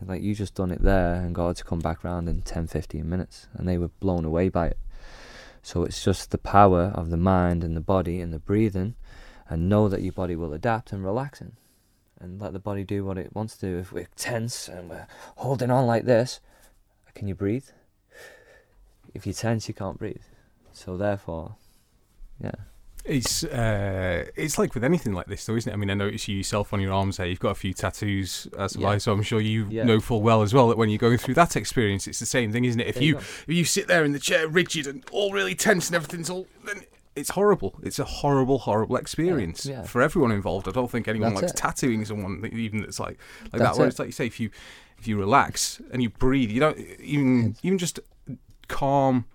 [0.00, 3.08] Like you just done it there and got to come back round in 10, 15
[3.08, 4.78] minutes, and they were blown away by it.
[5.62, 8.94] So it's just the power of the mind and the body and the breathing,
[9.48, 11.52] and know that your body will adapt and relaxing,
[12.20, 13.78] and let the body do what it wants to do.
[13.78, 15.06] If we're tense and we're
[15.36, 16.40] holding on like this,
[17.14, 17.66] can you breathe?
[19.14, 20.22] If you're tense, you can't breathe.
[20.72, 21.56] So therefore,
[22.42, 22.52] yeah.
[23.04, 25.72] It's uh, it's like with anything like this, though, isn't it?
[25.72, 27.26] I mean, I notice you yourself on your arms here.
[27.26, 28.88] You've got a few tattoos, as yeah.
[28.88, 29.84] I, so I'm sure you yeah.
[29.84, 32.52] know full well as well that when you're going through that experience, it's the same
[32.52, 32.86] thing, isn't it?
[32.86, 35.54] If there you, you if you sit there in the chair rigid and all really
[35.54, 36.82] tense and everything's all, then
[37.18, 37.78] it's horrible.
[37.82, 40.68] It's a horrible, horrible experience yeah, for everyone involved.
[40.68, 41.56] I don't think anyone that's likes it.
[41.56, 43.18] tattooing someone even that's like
[43.52, 43.78] like that's that.
[43.78, 44.50] Where it's like you say, if you
[44.98, 48.00] if you relax and you breathe, you don't even even just
[48.68, 49.26] calm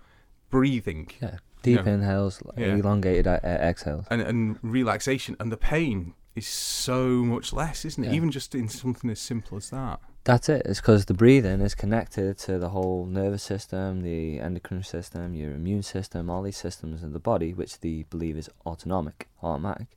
[0.49, 1.09] breathing.
[1.21, 2.75] Yeah Deep inhales, yeah.
[2.75, 8.07] elongated uh, exhales, and and relaxation, and the pain is so much less, isn't it?
[8.07, 8.15] Yeah.
[8.15, 10.01] Even just in something as simple as that.
[10.25, 10.61] That's it.
[10.63, 15.51] It's because the breathing is connected to the whole nervous system, the endocrine system, your
[15.51, 19.87] immune system, all these systems in the body, which they believe is autonomic, automatic.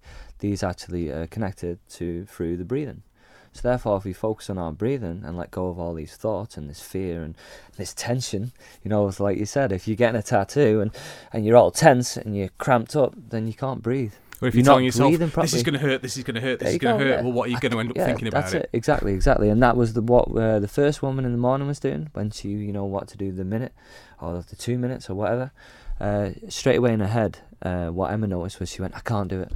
[0.41, 3.05] These actually are connected to through the breathing.
[3.53, 6.57] So therefore, if we focus on our breathing and let go of all these thoughts
[6.57, 7.37] and this fear and
[7.77, 8.51] this tension,
[8.83, 10.91] you know, like you said, if you're getting a tattoo and,
[11.33, 14.15] and you're all tense and you're cramped up, then you can't breathe.
[14.41, 16.41] Or if you're, you're telling yourself, this is going to hurt, this is going to
[16.41, 17.23] hurt, this is going to hurt, yeah.
[17.23, 18.71] well, what are you going to end up yeah, thinking about that's it?
[18.73, 19.49] Exactly, exactly.
[19.49, 22.31] And that was the what uh, the first woman in the morning was doing when
[22.31, 23.73] she, you know, what to do the minute
[24.21, 25.53] or the two minutes or whatever.
[25.99, 29.29] Uh, straight away in her head, uh, what Emma noticed was she went, I can't
[29.29, 29.53] do it.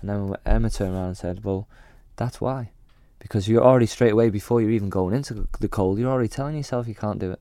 [0.00, 1.68] And then Emma turned around and said, Well,
[2.16, 2.70] that's why
[3.24, 6.54] because you're already straight away before you're even going into the cold, you're already telling
[6.54, 7.40] yourself you can't do it.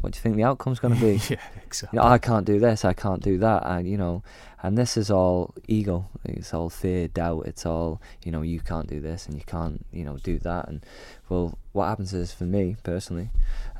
[0.00, 1.12] What do you think the outcome's going to be?
[1.28, 1.96] yeah, exactly.
[1.96, 4.22] You know, I can't do this, I can't do that, and you know,
[4.62, 6.08] and this is all ego.
[6.24, 7.46] It's all fear, doubt.
[7.46, 8.42] It's all you know.
[8.42, 10.68] You can't do this, and you can't, you know, do that.
[10.68, 10.84] And
[11.28, 13.30] well, what happens is for me personally,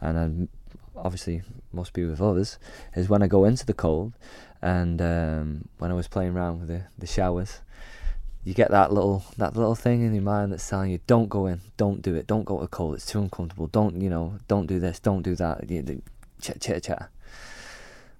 [0.00, 0.48] and I'm
[0.96, 1.42] obviously
[1.72, 2.58] must be with others,
[2.94, 4.12] is when I go into the cold,
[4.62, 7.60] and um, when I was playing around with the the showers
[8.44, 11.46] you get that little that little thing in your mind that's telling you don't go
[11.46, 14.66] in don't do it don't go to cold it's too uncomfortable don't you know don't
[14.66, 15.60] do this don't do that
[16.40, 17.10] chat chat chat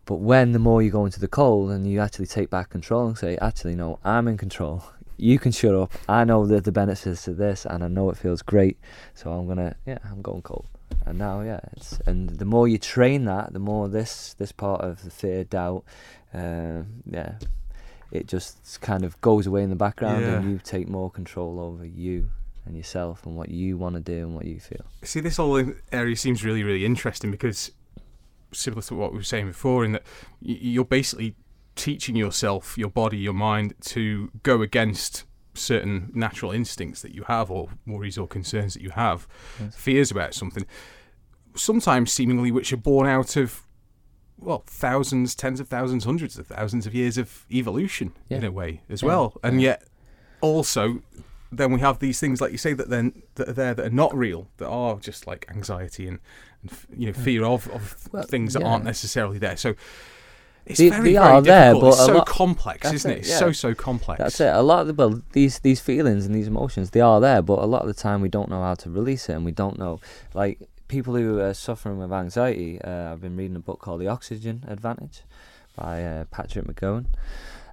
[0.04, 3.06] but when the more you go into the cold and you actually take back control
[3.06, 4.84] and say actually no i'm in control.
[5.22, 5.92] You can shut up.
[6.08, 8.78] I know that the benefits of this and i know it feels great
[9.14, 10.66] so i'm gonna yeah i'm going cold.
[11.06, 14.80] And now yeah it's and the more you train that the more this this part
[14.80, 15.84] of the fear doubt
[16.32, 17.34] uh, yeah
[18.12, 21.84] it just kind of goes away in the background, and you take more control over
[21.84, 22.30] you
[22.66, 24.84] and yourself and what you want to do and what you feel.
[25.02, 27.70] See, this whole area seems really, really interesting because
[28.52, 30.02] similar to what we were saying before, in that
[30.40, 31.34] you're basically
[31.76, 37.50] teaching yourself, your body, your mind, to go against certain natural instincts that you have,
[37.50, 39.26] or worries or concerns that you have,
[39.60, 39.76] Yes.
[39.76, 40.66] fears about something,
[41.54, 43.62] sometimes seemingly which are born out of.
[44.40, 48.80] Well, thousands, tens of thousands, hundreds of thousands of years of evolution in a way
[48.88, 49.08] as Yeah.
[49.08, 49.68] well, and Yeah.
[49.70, 49.84] yet
[50.40, 51.02] also
[51.52, 53.90] then we have these things like you say that then that are there that are
[53.90, 56.20] not real that are just like anxiety and,
[56.62, 58.68] and you know fear of, of Well, things that yeah.
[58.68, 59.74] aren't necessarily there so
[60.64, 61.82] it's They- very they very are there, difficult.
[61.82, 63.38] but it's so lot- complex isn't it, it, it's yeah.
[63.38, 64.54] so so complex That's it.
[64.54, 67.58] A lot of the well, these these feelings and these emotions, they are there, but
[67.58, 69.76] a lot of the time we don't know how to release it, and we don't
[69.78, 69.98] know.
[70.34, 70.60] Like
[70.90, 74.64] people who are suffering with anxiety, uh, I've been reading a book called The Oxygen
[74.66, 75.22] Advantage
[75.76, 77.06] by uh, Patrick McKeown,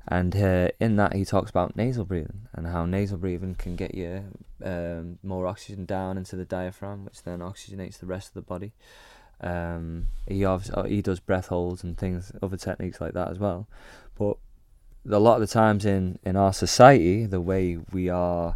[0.07, 3.95] and uh, in that he talks about nasal breathing and how nasal breathing can get
[3.95, 4.24] you
[4.63, 8.74] um, more oxygen down into the diaphragm, which then oxygenates the rest of the body.
[9.41, 13.39] Um, he obviously, uh, he does breath holds and things, other techniques like that as
[13.39, 13.68] well,
[14.15, 14.38] but
[15.09, 18.55] a lot of the times in, in our society, the way we are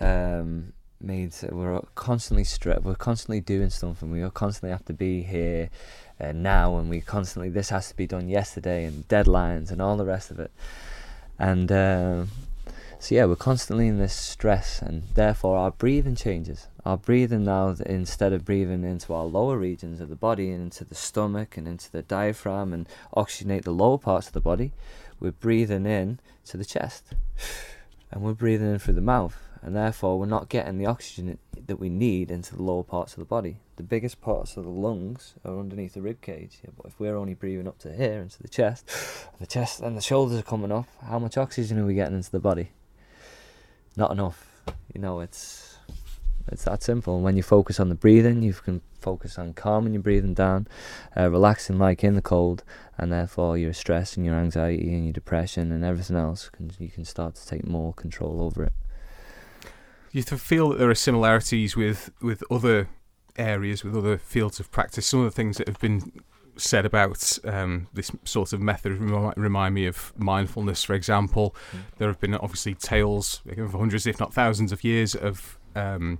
[0.00, 5.70] um, made, we're constantly stressed, we're constantly doing something, we constantly have to be here
[6.20, 9.96] uh, now, and we constantly, this has to be done yesterday, and deadlines and all
[9.96, 10.50] the rest of it.
[11.38, 12.30] And um,
[12.98, 16.66] so, yeah, we're constantly in this stress, and therefore our breathing changes.
[16.84, 20.84] Our breathing now, instead of breathing into our lower regions of the body and into
[20.84, 24.72] the stomach and into the diaphragm and oxygenate the lower parts of the body,
[25.20, 27.12] we're breathing in to the chest
[28.10, 31.78] and we're breathing in through the mouth and therefore we're not getting the oxygen that
[31.78, 33.58] we need into the lower parts of the body.
[33.76, 36.58] The biggest parts of the lungs are underneath the rib cage.
[36.64, 38.88] Yeah, but if we're only breathing up to here into the chest
[39.40, 42.30] the chest and the shoulders are coming up how much oxygen are we getting into
[42.30, 42.70] the body?
[43.96, 44.46] Not enough.
[44.94, 45.76] You know it's
[46.50, 47.16] it's that simple.
[47.16, 50.66] And when you focus on the breathing you can focus on calming your breathing down
[51.16, 52.64] uh, relaxing like in the cold
[52.96, 56.88] and therefore your stress and your anxiety and your depression and everything else can you
[56.88, 58.72] can start to take more control over it.
[60.12, 62.88] You feel that there are similarities with with other
[63.36, 66.12] areas with other fields of practice some of the things that have been
[66.56, 68.92] said about um, this sort of method
[69.36, 71.78] remind me of mindfulness for example Mm.
[71.98, 76.18] there have been obviously tales of hundreds if not thousands of years of um,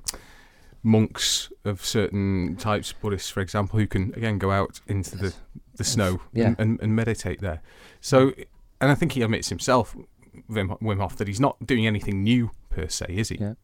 [0.83, 5.35] monks of certain types buddhists for example who can again go out into the,
[5.75, 6.55] the snow Yeah.
[6.59, 7.61] and, and, meditate there
[8.01, 8.33] so
[8.81, 9.97] and i think he admits himself
[10.49, 13.55] Wim, Wim Hof that he's not doing anything new per se is he Yeah.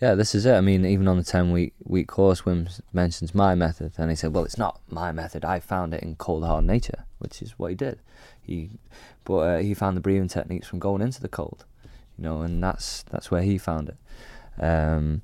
[0.00, 0.54] Yeah, this is it.
[0.54, 4.16] I mean, even on the ten week week course, Wim mentions my method, and he
[4.16, 5.44] said, "Well, it's not my method.
[5.44, 7.98] I found it in cold hard nature, which is what he did.
[8.40, 8.70] He,
[9.24, 11.64] but uh, he found the breathing techniques from going into the cold,
[12.16, 14.62] you know, and that's that's where he found it.
[14.62, 15.22] Um,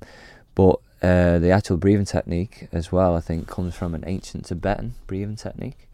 [0.55, 4.95] but uh, the actual breathing technique as well, I think, comes from an ancient Tibetan
[5.07, 5.87] breathing technique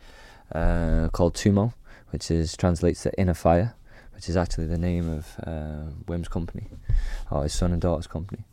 [0.54, 1.74] uh, called Tumo,
[2.10, 3.76] which is translates to inner fire,
[4.16, 6.68] which is actually the name of uh, Wim's company,
[7.30, 8.44] or his son and daughter's company.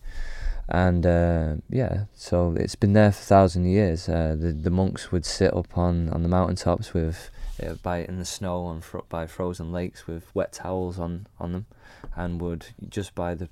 [0.69, 4.09] And uh, yeah, so it's been there for a thousand years.
[4.09, 7.31] Uh, the the monks would sit up on, on the mountaintops with
[7.63, 11.67] uh, by in the snow fro- by frozen lakes with wet towels on, on them,
[12.15, 13.49] and would just by the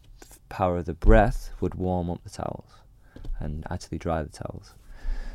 [0.51, 2.71] power of the breath would warm up the towels,
[3.41, 4.75] and actually dry the towels.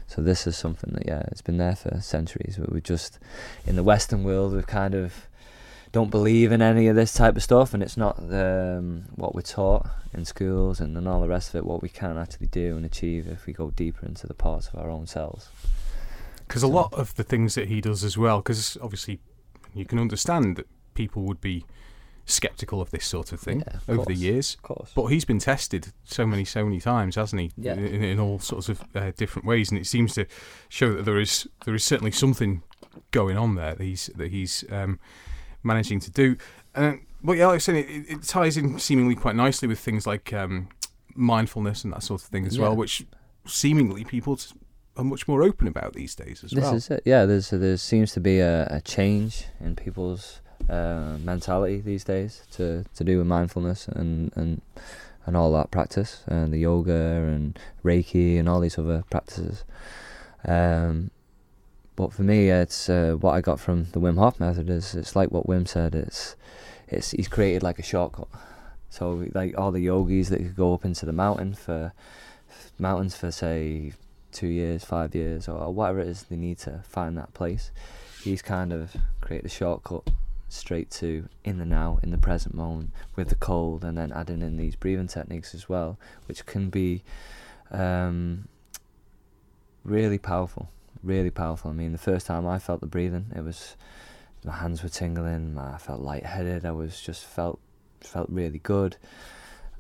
[0.06, 2.58] So this is something that yeah, it's been there for centuries.
[2.60, 3.18] But we just
[3.66, 5.28] in the Western world we've kind of
[5.92, 9.42] don't believe in any of this type of stuff, and it's not um, what we're
[9.42, 11.66] taught in schools and, and all the rest of it.
[11.66, 14.76] What we can actually do and achieve if we go deeper into the parts of
[14.80, 15.50] our own selves.
[16.48, 19.20] Because a lot of the things that he does as well, because obviously
[19.74, 21.66] you can understand that people would be
[22.26, 24.56] skeptical of this sort of thing Yeah, of over the years.
[24.56, 24.92] Of course.
[24.96, 27.52] But he's been tested so many, so many times, hasn't he?
[27.58, 27.74] Yeah.
[27.74, 30.26] In, in all sorts of uh, different ways, and it seems to
[30.70, 32.64] show that there is there is certainly something
[33.12, 35.00] going on there that he's that he's um,
[35.64, 36.36] managing to do.
[36.76, 36.94] Uh,
[37.24, 40.34] but yeah, like I said, it, it ties in seemingly quite nicely with things like
[40.34, 40.70] um,
[41.16, 43.06] mindfulness and that sort of thing as well, which
[43.46, 44.40] seemingly people
[44.98, 46.76] are much more open about these days as this well.
[46.76, 47.04] is it.
[47.06, 52.44] Yeah, there's there seems to be a, a change in people's uh, mentality these days
[52.52, 54.62] to, to do with mindfulness and, and
[55.26, 59.64] and all that practice and the yoga and Reiki and all these other practices.
[60.46, 61.12] Um,
[62.02, 65.16] but for me, it's uh, what I got from the Wim Hof method is it's
[65.16, 65.94] like what Wim said.
[65.94, 66.36] It's
[66.88, 68.28] it's he's created like a shortcut.
[68.90, 71.94] So like all the yogis that could go up into the mountain for
[72.80, 73.94] mountains for say
[74.32, 77.70] two years, five years, or whatever it is they need to find that place.
[78.24, 80.10] He's kind of created a shortcut
[80.50, 84.42] straight to in the now, in the present moment, with the cold, and then adding
[84.42, 87.04] in these breathing techniques as well, which can be
[87.70, 88.48] um,
[89.84, 90.68] really powerful.
[91.04, 91.72] Really powerful.
[91.72, 93.76] I mean, the first time I felt the breathing, it was
[94.44, 95.58] my hands were tingling.
[95.58, 96.66] I felt lightheaded.
[96.66, 97.60] I was just felt
[98.02, 98.98] felt really good,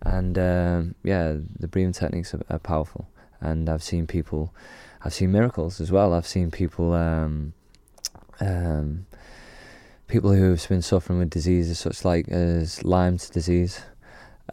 [0.01, 3.07] and um, yeah, the breathing techniques are, are, powerful.
[3.39, 4.53] And I've seen people,
[5.03, 6.13] I've seen miracles as well.
[6.13, 7.53] I've seen people, um,
[8.39, 9.07] um,
[10.07, 13.81] people who have been suffering with diseases such like as Lyme's disease.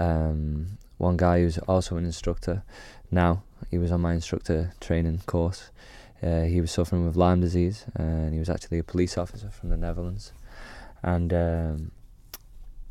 [0.01, 2.63] Um, one guy who's also an instructor
[3.11, 3.43] now.
[3.71, 5.71] He was on my instructor training course.
[6.23, 9.69] Uh, he was suffering with Lyme disease, and he was actually a police officer from
[9.69, 10.33] the Netherlands.
[11.03, 11.93] And um,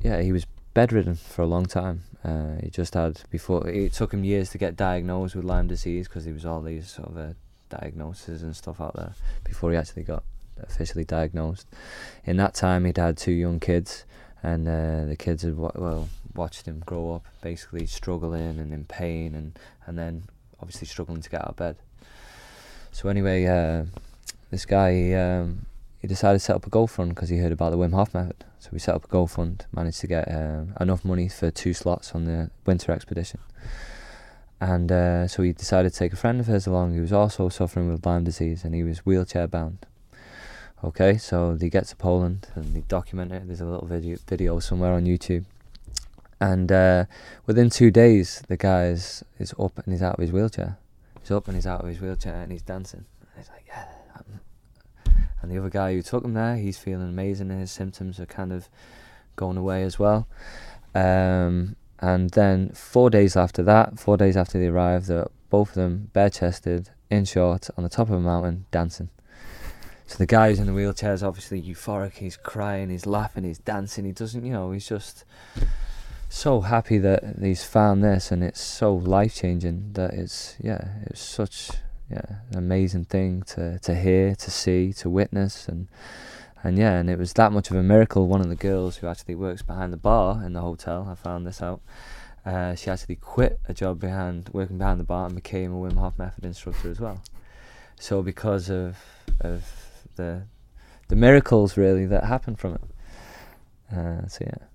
[0.01, 2.03] yeah, he was bedridden for a long time.
[2.23, 6.07] Uh, he just had before it took him years to get diagnosed with Lyme disease
[6.07, 7.33] because there was all these sort of uh,
[7.69, 9.13] diagnoses and stuff out there
[9.43, 10.23] before he actually got
[10.61, 11.67] officially diagnosed.
[12.25, 14.05] In that time, he'd had two young kids,
[14.41, 19.35] and uh, the kids had well watched him grow up, basically struggling and in pain,
[19.35, 20.23] and and then
[20.59, 21.75] obviously struggling to get out of bed.
[22.97, 23.83] So anyway, uh,
[24.49, 25.67] this guy he, um,
[25.99, 28.43] he decided to set up a GoFund because he heard about the Wim Hof method.
[28.57, 32.13] So we set up a GoFund, managed to get uh, enough money for two slots
[32.13, 33.39] on the winter expedition.
[34.59, 37.49] And uh, so he decided to take a friend of his along who was also
[37.49, 39.85] suffering with Lyme disease and he was wheelchair bound.
[40.83, 43.45] Okay, so they get to Poland and they document it.
[43.45, 45.45] There's a little video video somewhere on YouTube.
[46.41, 47.05] And uh,
[47.45, 50.79] within two days, the guy is, is up and he's out of his wheelchair.
[51.27, 53.03] He's up and he's out of his wheelchair and he's dancing.
[53.19, 53.85] And he's like, yeah.
[54.15, 54.39] I'm.
[55.41, 57.51] And the other guy who took him there, he's feeling amazing.
[57.51, 58.69] And his symptoms are kind of
[59.35, 60.25] going away as well.
[60.95, 65.75] Um, and then four days after that, four days after they arrived, they're both of
[65.75, 69.09] them bare chested, in shorts, on the top of a mountain, dancing.
[70.05, 72.13] So the guy who's in the wheelchair is obviously euphoric.
[72.13, 74.05] He's crying, he's laughing, he's dancing.
[74.05, 75.25] He doesn't, you know, he's just
[76.29, 81.21] so happy that he's found this and it's so life changing that it's yeah it's
[81.21, 81.71] such
[82.09, 85.87] yeah an amazing thing to to hear to see to witness and
[86.63, 88.27] and yeah and it was that much of a miracle.
[88.27, 91.47] One of the girls who actually works behind the bar in the hotel I found
[91.47, 91.81] this out
[92.45, 95.97] uh, she actually quit a job behind working behind the bar and became a Wim
[95.97, 97.21] Hof method instructor as well.
[97.99, 98.97] So because of
[99.41, 99.63] of
[100.15, 100.43] the
[101.07, 102.81] the miracles really that happened from it.
[103.95, 104.67] Uh, so yeah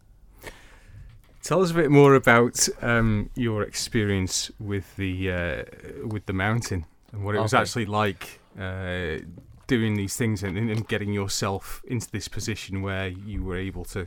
[1.42, 5.64] Tell us a bit more about um, your experience with the uh,
[6.06, 9.18] with the mountain and what it was actually like uh,
[9.66, 14.06] doing these things and, and, getting yourself into this position where you were able to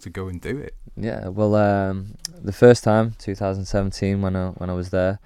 [0.00, 0.74] to go and do it.
[0.96, 5.18] Yeah, well, um, the first time, 2017, when I when I was there,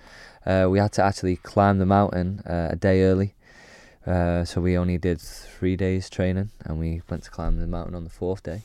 [0.44, 3.34] uh, we had to actually climb the mountain uh, a day early.
[4.04, 7.94] Uh, so we only did three days training, and we went to climb the mountain
[7.94, 8.62] on the fourth day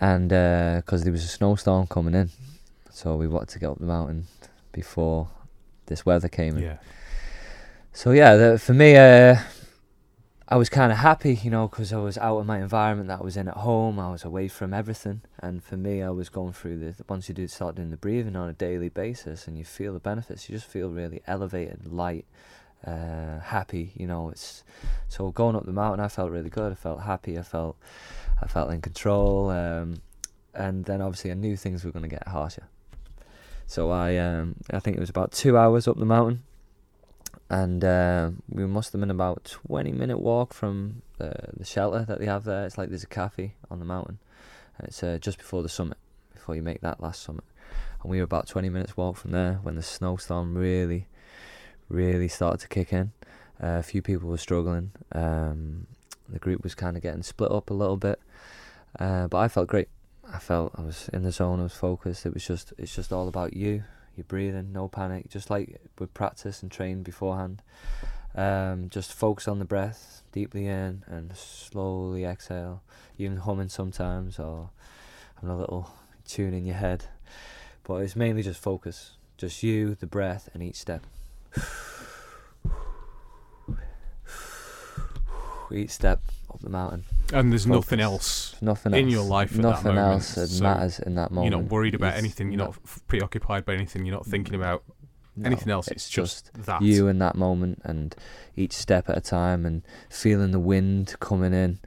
[0.00, 2.30] and because uh, there was a snowstorm coming in,
[2.90, 4.26] so we wanted to get up the mountain
[4.72, 5.28] before
[5.86, 6.62] this weather came in.
[6.62, 6.78] Yeah.
[7.92, 9.36] So yeah, the, for me, uh,
[10.48, 13.20] I was kind of happy, you know, because I was out of my environment that
[13.20, 14.00] I was in at home.
[14.00, 17.04] I was away from everything, and for me, I was going through the.
[17.08, 20.00] Once you do start doing the breathing on a daily basis, and you feel the
[20.00, 22.26] benefits, you just feel really elevated, light,
[22.84, 23.92] uh, happy.
[23.94, 24.64] You know, it's
[25.08, 26.04] so going up the mountain.
[26.04, 26.72] I felt really good.
[26.72, 27.38] I felt happy.
[27.38, 27.76] I felt
[28.42, 30.00] I felt in control, um,
[30.54, 32.68] and then obviously I knew things were going to get harsher.
[33.66, 36.42] So I, um, I think it was about two hours up the mountain,
[37.48, 42.18] and uh, we must have been about twenty minute walk from the the shelter that
[42.18, 42.64] they have there.
[42.66, 44.18] It's like there's a cafe on the mountain,
[44.78, 45.98] and it's uh, just before the summit,
[46.34, 47.44] before you make that last summit.
[48.02, 51.06] And we were about twenty minutes walk from there when the snowstorm really,
[51.88, 53.12] really started to kick in.
[53.62, 54.90] Uh, a few people were struggling.
[55.12, 55.86] Um,
[56.28, 58.18] the group was kind of getting split up a little bit,
[58.98, 59.88] uh, but I felt great.
[60.32, 61.60] I felt I was in the zone.
[61.60, 62.26] I was focused.
[62.26, 63.84] It was just it's just all about you.
[64.16, 65.28] You're breathing, no panic.
[65.28, 67.62] Just like with practice and train beforehand.
[68.34, 72.82] Um, just focus on the breath, deeply in and slowly exhale.
[73.18, 74.70] Even humming sometimes or
[75.36, 75.90] having a little
[76.26, 77.06] tune in your head.
[77.84, 79.12] But it's mainly just focus.
[79.36, 81.06] Just you, the breath, and each step.
[85.72, 86.20] each step
[86.52, 87.04] up the mountain.
[87.32, 87.76] And there's Focus.
[87.76, 89.56] nothing else, nothing else in your life.
[89.56, 91.52] nothing else that so matters in that moment.
[91.52, 92.50] You're not worried about it's anything.
[92.50, 94.04] You're not, not preoccupied by anything.
[94.04, 94.82] You're not thinking about
[95.36, 95.88] no, anything else.
[95.88, 98.14] It's, it's just, just that you in that moment, and
[98.56, 101.78] each step at a time, and feeling the wind coming in.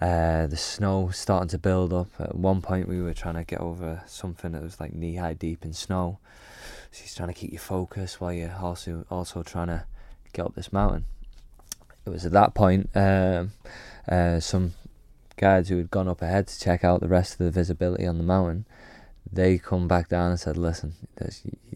[0.00, 2.08] Uh, the snow starting to build up.
[2.18, 5.34] At one point, we were trying to get over something that was like knee high
[5.34, 6.20] deep in snow.
[6.90, 9.84] So he's trying to keep you focused while you're also also trying to
[10.32, 11.04] get up this mountain
[12.06, 13.52] it was at that point um,
[14.10, 14.74] uh, some
[15.36, 18.18] guides who had gone up ahead to check out the rest of the visibility on
[18.18, 18.66] the mountain,
[19.32, 20.94] they come back down and said, "Listen,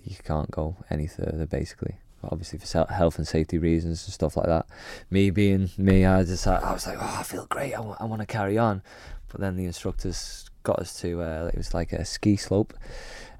[0.02, 4.46] you, can't go any further." Basically, obviously for health and safety reasons and stuff like
[4.46, 4.66] that.
[5.10, 7.74] Me being me, I just I was like, "Oh, I feel great.
[7.74, 8.82] I, w- I want to carry on,"
[9.28, 12.74] but then the instructors got us to uh, it was like a ski slope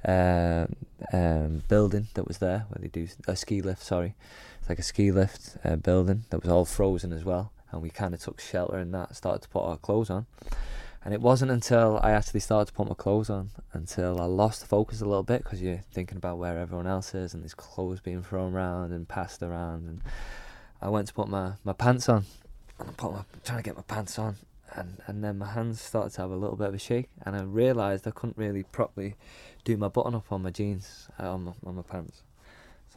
[0.05, 0.67] uh,
[1.13, 3.83] um, building that was there where they do a ski lift.
[3.83, 4.15] Sorry,
[4.61, 7.91] it's like a ski lift uh, building that was all frozen as well, and we
[7.91, 9.17] kind of took shelter in that.
[9.17, 10.27] Started to put our clothes on,
[11.05, 14.67] and it wasn't until I actually started to put my clothes on until I lost
[14.67, 18.01] focus a little bit because you're thinking about where everyone else is and there's clothes
[18.01, 19.89] being thrown around and passed around.
[19.89, 20.01] And
[20.81, 22.25] I went to put my, my pants on
[22.79, 24.37] and I put my, trying to get my pants on.
[24.73, 27.37] And, and then my hands started to have a little bit of a shake, and
[27.37, 29.15] I realised I couldn't really properly
[29.63, 32.23] do my button up on my jeans, uh, on, my, on my pants.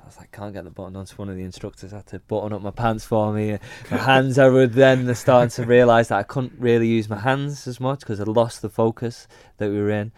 [0.08, 1.06] I was like, can't get the button on.
[1.06, 3.58] So one of the instructors had to button up my pants for me.
[3.92, 7.68] My hands, I would then starting to realise that I couldn't really use my hands
[7.68, 9.28] as much because I lost the focus
[9.58, 10.14] that we were in.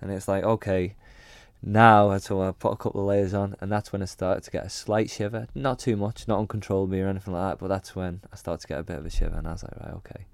[0.00, 0.94] And it's like, okay,
[1.60, 4.52] now so I put a couple of layers on, and that's when I started to
[4.52, 5.48] get a slight shiver.
[5.56, 8.68] Not too much, not uncontrollably or anything like that, but that's when I started to
[8.68, 10.26] get a bit of a shiver, and I was like, right, okay.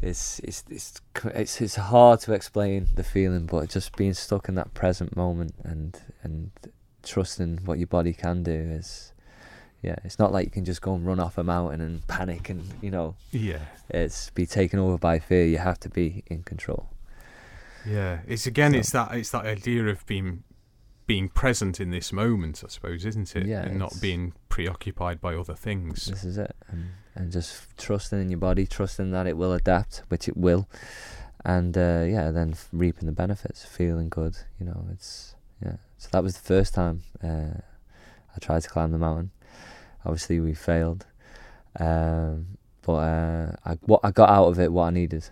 [0.00, 4.54] It's it's it's it's it's hard to explain the feeling, but just being stuck in
[4.54, 6.52] that present moment and and
[7.02, 9.12] trusting what your body can do is
[9.82, 12.48] yeah it's not like you can just go and run off a mountain and panic
[12.48, 13.58] and you know yeah.
[13.90, 15.44] it's be taken over by fear.
[15.44, 16.88] You have to be in control.
[17.86, 18.78] Yeah it's again so.
[18.78, 20.42] it's that it's that idea of being
[21.06, 23.46] being present in this moment i suppose isn't it?
[23.46, 26.06] Yeah and not being preoccupied by other things.
[26.06, 26.54] This is it.
[26.68, 30.68] And, and just trusting in your body trusting that it will adapt which it will.
[31.44, 35.76] And uh, yeah then reaping the benefits feeling good you know it's yeah.
[35.98, 37.60] So that was the first time uh,
[38.34, 39.30] I tried to climb the mountain.
[40.04, 41.06] Obviously, we failed,
[41.78, 45.28] um, but uh, I what I got out of it what I needed.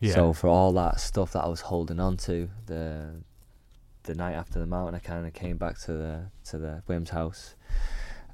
[0.00, 0.14] Yeah.
[0.14, 3.22] So for all that stuff that I was holding on to, the
[4.04, 7.10] the night after the mountain, I kind of came back to the to the Wim's
[7.10, 7.54] house,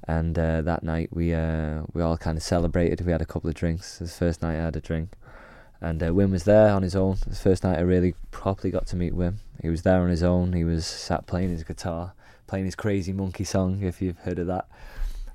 [0.07, 3.05] and uh, that night we uh, we all kind of celebrated.
[3.05, 3.95] We had a couple of drinks.
[3.95, 5.13] It was the first night I had a drink,
[5.81, 7.17] and uh, Wim was there on his own.
[7.27, 9.37] The first night I really properly got to meet Wim.
[9.61, 10.53] He was there on his own.
[10.53, 12.13] He was sat playing his guitar,
[12.45, 14.67] playing his Crazy Monkey song, if you've heard of that.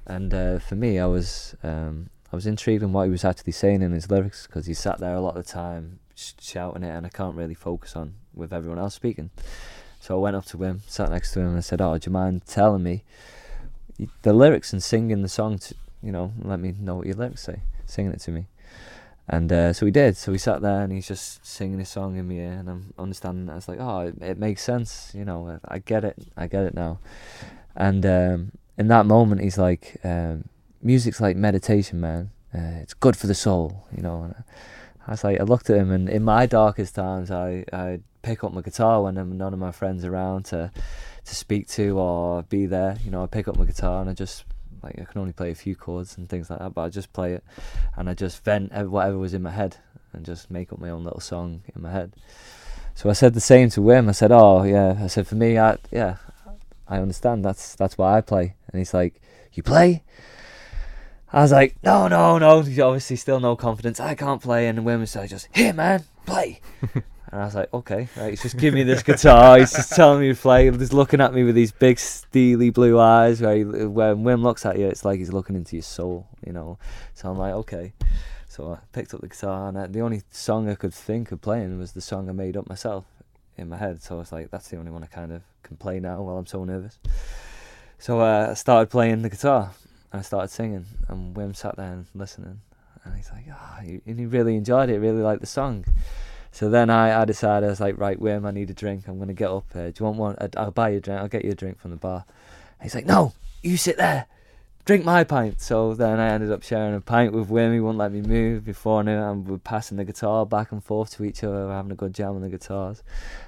[0.06, 3.52] And uh, for me, I was um, I was intrigued in what he was actually
[3.52, 6.84] saying in his lyrics because he sat there a lot of the time sh- shouting
[6.84, 9.30] it, and I can't really focus on with everyone else speaking.
[9.98, 12.08] So I went up to him, sat next to him, and I said, "Oh, do
[12.08, 13.02] you mind telling me
[14.22, 15.58] the lyrics and singing the song?
[15.58, 18.46] To, you know, let me know what your lyrics say, singing it to me."
[19.28, 20.16] And uh, so we did.
[20.16, 22.94] So we sat there, and he's just singing his song in my ear, and I'm
[22.98, 23.50] understanding.
[23.50, 25.12] I was like, "Oh, it, it makes sense.
[25.14, 26.16] You know, I get it.
[26.36, 27.00] I get it now."
[27.74, 30.48] And um, in that moment, he's like, um,
[30.80, 32.30] "Music's like meditation, man.
[32.54, 34.22] Uh, it's good for the soul." You know.
[34.22, 34.34] And
[35.08, 38.44] I was like, I looked at him, and in my darkest times, I I pick
[38.44, 40.70] up my guitar when none of my friends around to
[41.24, 42.96] to speak to or be there.
[43.04, 44.44] You know, I pick up my guitar and I just
[44.82, 47.12] like I can only play a few chords and things like that, but I just
[47.12, 47.44] play it
[47.96, 49.76] and I just vent whatever was in my head
[50.12, 52.12] and just make up my own little song in my head.
[52.94, 54.08] So I said the same to Wim.
[54.08, 56.16] I said, "Oh yeah," I said, "For me, I yeah,
[56.88, 57.44] I understand.
[57.44, 59.20] That's that's why I play." And he's like,
[59.52, 60.02] "You play?"
[61.30, 64.00] I was like, "No, no, no." He's Obviously, still no confidence.
[64.00, 64.66] I can't play.
[64.66, 66.60] And Wim was like, "Just here, man, play."
[67.32, 69.58] And I was like, okay, right, he's just giving me this guitar.
[69.58, 70.70] he's just telling me to play.
[70.70, 73.40] He's looking at me with these big, steely blue eyes.
[73.40, 76.52] Where he, when Wim looks at you, it's like he's looking into your soul, you
[76.52, 76.78] know.
[77.14, 77.92] So I'm like, okay.
[78.48, 81.40] So I picked up the guitar, and I, the only song I could think of
[81.40, 83.04] playing was the song I made up myself
[83.56, 84.02] in my head.
[84.02, 86.38] So I was like, that's the only one I kind of can play now while
[86.38, 86.98] I'm so nervous.
[87.98, 89.72] So uh, I started playing the guitar,
[90.12, 92.60] and I started singing, and Wim sat there and listening,
[93.04, 95.84] and he's like, ah, oh, and he really enjoyed it, really liked the song.
[96.56, 99.08] So then I, I decided, I was like, right, Wim, I need a drink.
[99.08, 99.70] I'm going to get up.
[99.74, 99.90] here.
[99.90, 100.50] do you want one?
[100.56, 101.20] I'll buy you a drink.
[101.20, 102.24] I'll get you a drink from the bar.
[102.78, 104.24] And he's like, no, you sit there.
[104.86, 105.60] Drink my pint.
[105.60, 107.74] So then I ended up sharing a pint with Wim.
[107.74, 109.32] He wouldn't let me move before now.
[109.32, 112.14] And we're passing the guitar back and forth to each other, We're having a good
[112.14, 113.02] jam on the guitars.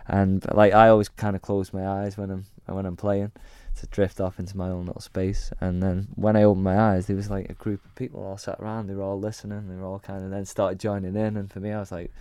[0.06, 3.32] And like I always kind of close my eyes when I'm when I'm playing
[3.80, 5.50] to drift off into my own little space.
[5.62, 8.36] And then when I opened my eyes, there was like a group of people all
[8.36, 8.86] sat around.
[8.86, 9.66] They were all listening.
[9.66, 11.38] They were all kind of then started joining in.
[11.38, 12.12] And for me, I was like,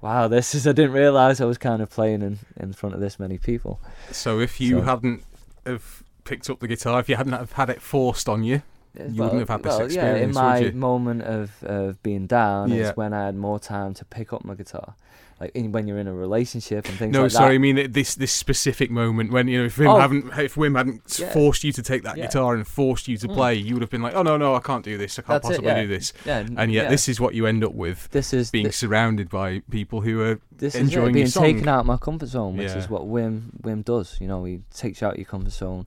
[0.00, 3.00] wow, this is I didn't realize I was kind of playing in in front of
[3.00, 3.80] this many people.
[4.10, 5.24] So if you so, hadn't
[5.64, 8.62] have picked up the guitar, if you hadn't have had it forced on you,
[8.98, 12.70] you wouldn't have had this well, experience, Yeah, in my moment of, of being down
[12.70, 12.90] Yeah.
[12.90, 14.94] is when I had more time to pick up my guitar.
[15.38, 17.18] Like in, when you're in a relationship and things like that.
[17.18, 19.98] No, like sorry, I mean this this specific moment when you know if Wim Oh.
[20.00, 21.30] hadn't if Wim hadn't Yeah.
[21.30, 22.24] forced you to take that Yeah.
[22.24, 23.34] guitar and forced you to Mm.
[23.34, 25.42] play, you would have been like, oh no no, I can't do this, I can't
[25.42, 25.82] That's it, possibly yeah.
[25.82, 26.14] do this.
[26.24, 29.60] Yeah, And yet this is what you end up with, this is being surrounded by
[29.70, 32.56] people who are this is enjoying it, your being taken out of my comfort zone,
[32.56, 34.16] which is what Wim Wim does.
[34.22, 35.84] You know, he takes you out of your comfort zone,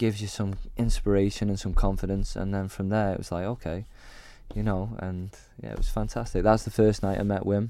[0.00, 3.84] gives you some inspiration and some confidence, and then from there it was like okay,
[4.54, 5.28] you know, and
[5.62, 6.42] yeah, it was fantastic.
[6.42, 7.68] That's the first night I met Wim,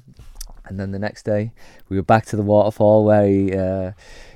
[0.65, 1.51] and then the next day
[1.89, 3.93] we were back to the waterfall where he uh,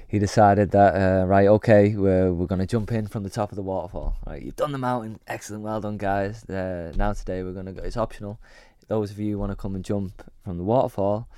[0.08, 3.56] he decided that uh, right, okay, we're we're gonna jump in from the top of
[3.56, 4.16] the waterfall.
[4.26, 6.44] Right, you've done the mountain, excellent, well done, guys.
[6.50, 7.82] Uh, now today we're gonna go.
[7.82, 8.40] It's optional.
[8.88, 11.28] Those of you who want to come and jump from the waterfall,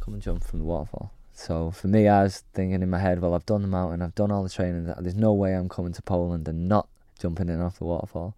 [0.00, 1.12] come and jump from the waterfall.
[1.34, 4.14] So for me, I was thinking in my head, well, I've done the mountain, I've
[4.14, 4.92] done all the training.
[5.00, 8.34] There's no way I'm coming to Poland and not jumping in off the waterfall.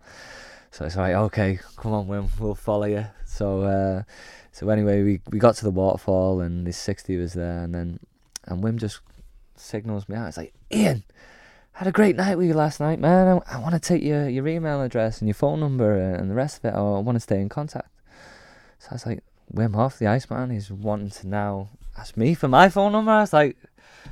[0.71, 3.07] So it's like, okay, come on, Wim, we'll follow you.
[3.25, 4.03] So uh,
[4.51, 8.01] so anyway, we we got to the waterfall and this 60 was there, and then
[8.47, 9.01] and Wim just
[9.57, 10.29] signals me out.
[10.29, 11.05] It's like, Ian,
[11.73, 13.43] had a great night with you last night, man.
[13.47, 16.35] I, I want to take your your email address and your phone number and, the
[16.35, 16.75] rest of it.
[16.75, 17.89] I want to stay in contact.
[18.79, 19.23] So I was like,
[19.55, 21.69] Wim Hof, the Iceman, he's wanting to now
[21.99, 23.11] ask me for my phone number.
[23.13, 23.57] I was like,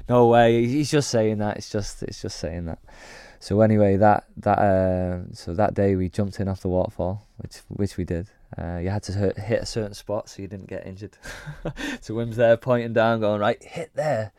[0.09, 0.67] no way.
[0.67, 1.57] He's just saying that.
[1.57, 2.79] It's just it's just saying that.
[3.41, 7.59] So anyway, that that uh, so that day we jumped in off the waterfall, which
[7.69, 8.29] which we did.
[8.57, 11.19] Uh, you had to hit, hit a certain spot so you didn't get injured.
[12.01, 14.33] so Wim's there pointing down, going right, hit there.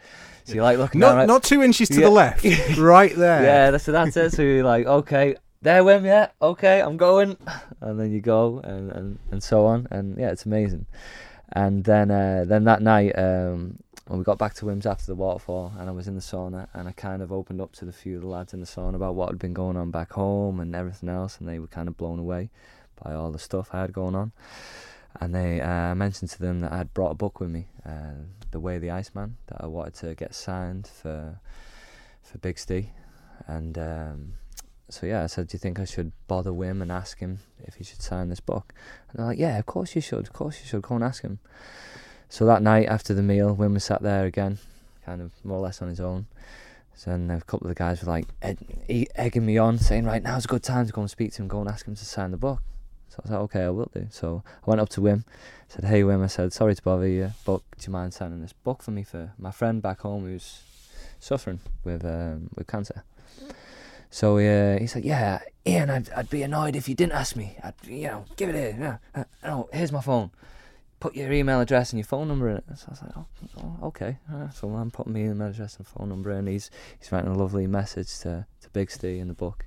[0.45, 1.27] So you like looking down, not right?
[1.27, 2.05] not two inches to Yeah.
[2.05, 2.45] the left,
[2.77, 3.43] right there.
[3.43, 4.31] Yeah, that's that's it.
[4.31, 7.35] So you're like, okay, there, Wim, yeah, okay, I'm going,
[7.81, 10.85] and then you go, and, and, and so on, and yeah, it's amazing.
[11.55, 15.15] And then uh, then that night, um, when we got back to Wim's after the
[15.15, 17.93] waterfall, and I was in the sauna, and I kind of opened up to the
[17.93, 20.59] few of the lads in the sauna about what had been going on back home
[20.59, 22.49] and everything else, and they were kind of blown away
[23.01, 24.33] by all the stuff I had going on.
[25.19, 28.25] And they uh, mentioned to them that I had brought a book with me, uh,
[28.51, 31.39] The Way of the Iceman, that I wanted to get signed for
[32.21, 32.87] for Big Steve.
[33.47, 34.33] And um,
[34.89, 37.75] so yeah, I said, "Do you think I should bother Wim and ask him if
[37.75, 38.73] he should sign this book?"
[39.09, 40.27] And they're like, "Yeah, of course you should.
[40.27, 40.83] Of course you should.
[40.83, 41.39] Go and ask him."
[42.29, 44.59] So that night after the meal, Wim was sat there again,
[45.05, 46.27] kind of more or less on his own.
[46.95, 48.27] So then a couple of the guys were like
[48.87, 51.41] e- egging me on, saying, "Right, now's a good time to go and speak to
[51.41, 51.47] him.
[51.47, 52.61] Go and ask him to sign the book."
[53.09, 55.23] So I was like, "Okay, I will do." So I went up to Wim,
[55.67, 58.53] said, "Hey, Wim," I said, "Sorry to bother you, but do you mind signing this
[58.53, 60.61] book for me for my friend back home who's
[61.19, 63.03] suffering with um, with cancer?"
[64.15, 67.57] So uh, he said, "Yeah, Ian, I'd, I'd be annoyed if you didn't ask me.
[67.61, 68.77] I'd, you know, give it here.
[68.79, 70.31] Yeah, uh, no, here's my phone.
[71.01, 73.25] Put your email address and your phone number in it." So I was like, "Oh,
[73.57, 74.19] oh okay."
[74.53, 76.47] So I'm putting my email address and phone number in.
[76.47, 79.65] He's he's writing a lovely message to to Big Steve in the book,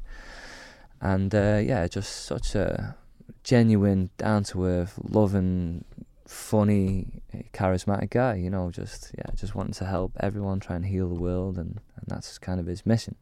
[1.02, 2.96] and uh, yeah, just such a
[3.44, 5.84] genuine, down to earth, loving,
[6.26, 7.20] funny,
[7.52, 8.36] charismatic guy.
[8.36, 11.80] You know, just yeah, just wanting to help everyone, try and heal the world, and
[11.96, 13.16] and that's kind of his mission.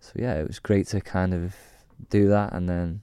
[0.00, 1.54] So yeah, it was great to kind of
[2.10, 3.02] do that, and then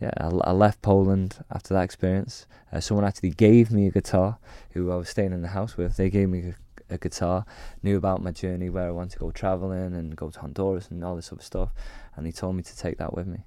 [0.00, 2.46] yeah, I, I left Poland after that experience.
[2.72, 4.38] Uh, someone actually gave me a guitar,
[4.70, 5.96] who I was staying in the house with.
[5.96, 6.54] They gave me
[6.90, 7.44] a, a guitar,
[7.82, 11.04] knew about my journey, where I wanted to go traveling and go to Honduras and
[11.04, 11.72] all this other stuff,
[12.16, 13.44] and he told me to take that with me.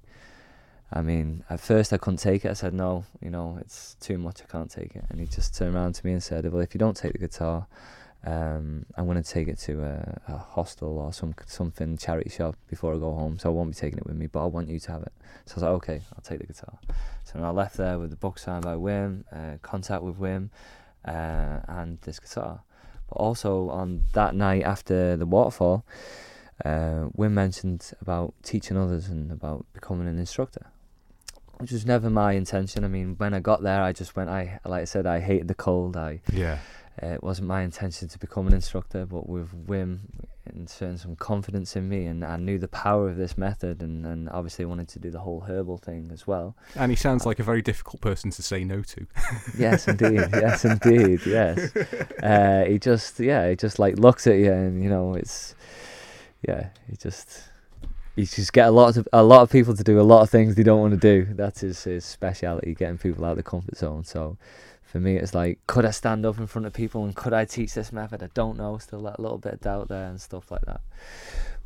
[0.92, 2.50] I mean, at first I couldn't take it.
[2.50, 4.42] I said, no, you know, it's too much.
[4.42, 5.04] I can't take it.
[5.10, 7.18] And he just turned around to me and said, well, if you don't take the
[7.18, 7.66] guitar,
[8.26, 12.94] um, I'm to take it to a, a hostel or some something charity shop before
[12.94, 13.38] I go home.
[13.38, 15.12] So I won't be taking it with me, but I want you to have it.
[15.44, 16.78] So I was like, okay, I'll take the guitar.
[17.24, 20.48] So I left there with the book signed by Wim, uh, contact with Wim,
[21.04, 22.62] uh, and this guitar.
[23.10, 25.84] But also on that night after the waterfall,
[26.64, 30.66] uh, Wim mentioned about teaching others and about becoming an instructor,
[31.58, 32.84] which was never my intention.
[32.84, 34.30] I mean, when I got there, I just went.
[34.30, 35.94] I like I said, I hated the cold.
[35.94, 36.58] I Yeah.
[37.02, 40.00] Uh, it wasn't my intention to become an instructor, but with Wim
[40.54, 44.28] inserting some confidence in me, and I knew the power of this method, and, and
[44.28, 46.54] obviously wanted to do the whole herbal thing as well.
[46.76, 49.06] And he sounds like a very difficult person to say no to.
[49.58, 50.20] Yes, indeed.
[50.32, 51.20] yes, indeed.
[51.26, 51.74] Yes.
[52.22, 55.54] Uh, he just, yeah, he just like looks at you, and you know, it's,
[56.46, 57.42] yeah, he just,
[58.16, 60.30] he just get a lot of a lot of people to do a lot of
[60.30, 61.26] things they don't want to do.
[61.34, 64.04] That's his his speciality, getting people out of the comfort zone.
[64.04, 64.36] So.
[64.94, 67.46] For me, it's like, could I stand up in front of people and could I
[67.46, 68.22] teach this method?
[68.22, 68.78] I don't know.
[68.78, 70.82] Still, that little bit of doubt there and stuff like that.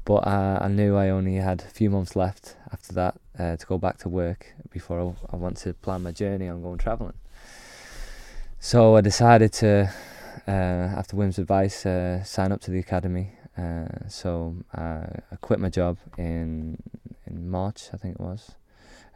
[0.07, 3.67] But uh, I knew I only had a few months left after that uh, to
[3.67, 7.19] go back to work before I, want to plan my journey on going traveling.
[8.61, 9.93] So I decided to,
[10.49, 13.33] uh, after Wim's advice, uh, sign up to the academy.
[13.59, 16.79] Uh, so I quit my job in
[17.27, 18.53] in March, I think it was,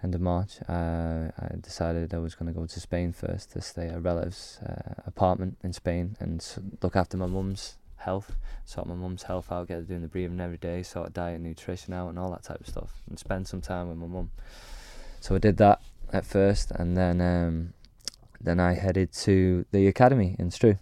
[0.03, 3.61] end of March, uh, I decided I was going to go to Spain first to
[3.61, 6.45] stay at a relative's uh, apartment in Spain and
[6.83, 10.41] look after my mum's health, sort my mum's health out, get her doing the breathing
[10.41, 13.47] every day, sort diet, and nutrition out, and all that type of stuff, and spend
[13.47, 14.31] some time with my mum.
[15.21, 15.81] So I did that
[16.13, 17.73] at first, and then um,
[18.41, 20.79] then I headed to the academy in Stroe,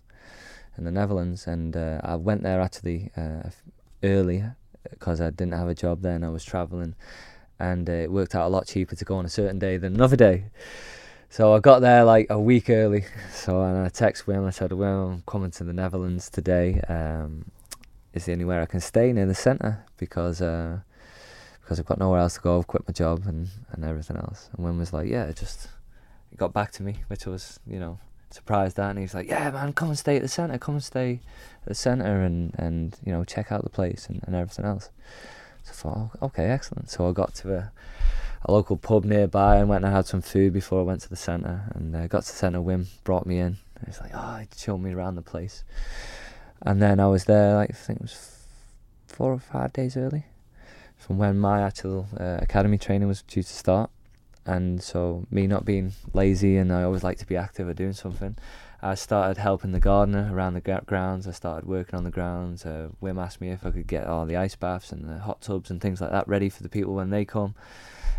[0.78, 3.50] in the Netherlands, and uh, I went there actually uh,
[4.02, 4.44] early
[4.88, 6.24] because I didn't have a job then.
[6.24, 6.94] I was traveling,
[7.60, 9.94] and uh, it worked out a lot cheaper to go on a certain day than
[9.94, 10.44] another day.
[11.28, 13.04] So I got there like a week early.
[13.32, 14.38] So and I texted Wim.
[14.38, 16.80] And I said, "Well, I'm coming to the Netherlands today.
[16.88, 17.50] Um,
[18.12, 20.80] is there anywhere I can stay near the centre because uh,
[21.62, 22.58] because I've got nowhere else to go.
[22.58, 25.68] I've quit my job and and everything else." And Wim was like, "Yeah, it just."
[26.30, 27.98] He got back to me, which was, you know,
[28.30, 28.90] surprised at.
[28.90, 30.58] And he was like, "Yeah, man, come and stay at the centre.
[30.58, 31.20] Come and stay
[31.62, 34.90] at the centre and and you know check out the place and, and everything else."
[35.64, 36.90] So I thought, oh, okay, excellent.
[36.90, 37.72] So I got to a,
[38.44, 41.16] a local pub nearby and went and had some food before I went to the
[41.16, 41.62] centre.
[41.74, 43.54] And uh, got to the centre, Wim brought me in.
[43.80, 45.64] He was like, oh, he showed me around the place.
[46.62, 48.44] And then I was there, like, I think it was
[49.06, 50.24] four or five days early
[50.98, 53.90] from when my actual uh, academy training was due to start.
[54.44, 57.92] And so, me not being lazy and I always like to be active or doing
[57.92, 58.36] something,
[58.82, 61.28] I started helping the gardener around the grounds.
[61.28, 62.64] I started working on the grounds.
[62.64, 65.42] Uh, Wim asked me if I could get all the ice baths and the hot
[65.42, 67.54] tubs and things like that ready for the people when they come,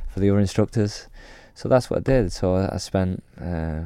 [0.09, 1.07] for the other instructors.
[1.55, 2.31] So that's what I did.
[2.31, 3.81] So I, I spent uh,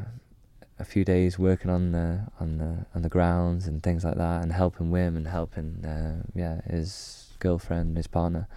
[0.77, 4.43] a few days working on the on the on the grounds and things like that,
[4.43, 8.47] and helping Wim and helping uh, yeah his girlfriend, his partner,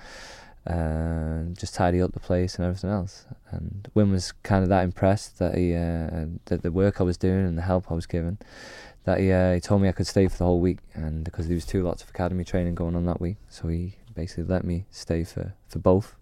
[0.66, 3.26] uh, just tidy up the place and everything else.
[3.50, 7.16] And Wim was kind of that impressed that he uh, that the work I was
[7.16, 8.38] doing and the help I was giving,
[9.04, 11.48] that he uh, he told me I could stay for the whole week, and because
[11.48, 14.64] there was two lots of academy training going on that week, so he basically let
[14.64, 16.16] me stay for for both.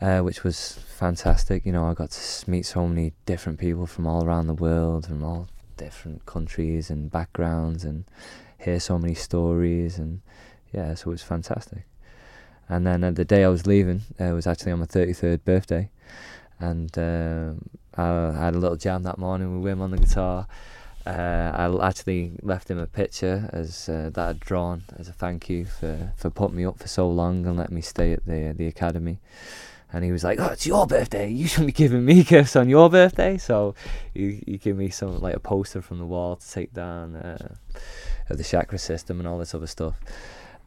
[0.00, 1.66] Uh, which was fantastic.
[1.66, 5.06] You know, I got to meet so many different people from all around the world,
[5.06, 5.46] from all
[5.76, 8.04] different countries and backgrounds, and
[8.56, 9.98] hear so many stories.
[9.98, 10.22] And
[10.72, 11.84] yeah, so it was fantastic.
[12.70, 15.90] And then uh, the day I was leaving, uh, was actually on my 33rd birthday.
[16.60, 17.54] And uh,
[17.96, 20.46] I, had a little jam that morning with Wim on the guitar.
[21.04, 25.50] Uh, I actually left him a picture as uh, that I'd drawn as a thank
[25.50, 28.54] you for, for putting me up for so long and letting me stay at the
[28.56, 29.18] the academy.
[29.92, 31.28] And he was like, "Oh, it's your birthday.
[31.30, 33.74] You shouldn't be giving me gifts on your birthday." So
[34.14, 37.54] he he gave me some like a poster from the wall to take down uh,
[38.28, 39.98] of the chakra system and all this other stuff,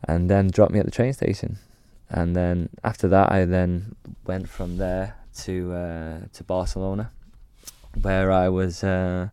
[0.04, 1.60] and then dropped me at the train station.
[2.10, 3.96] And then after that, I then
[4.26, 7.12] went from there to uh, to Barcelona,
[8.02, 9.30] where I was uh,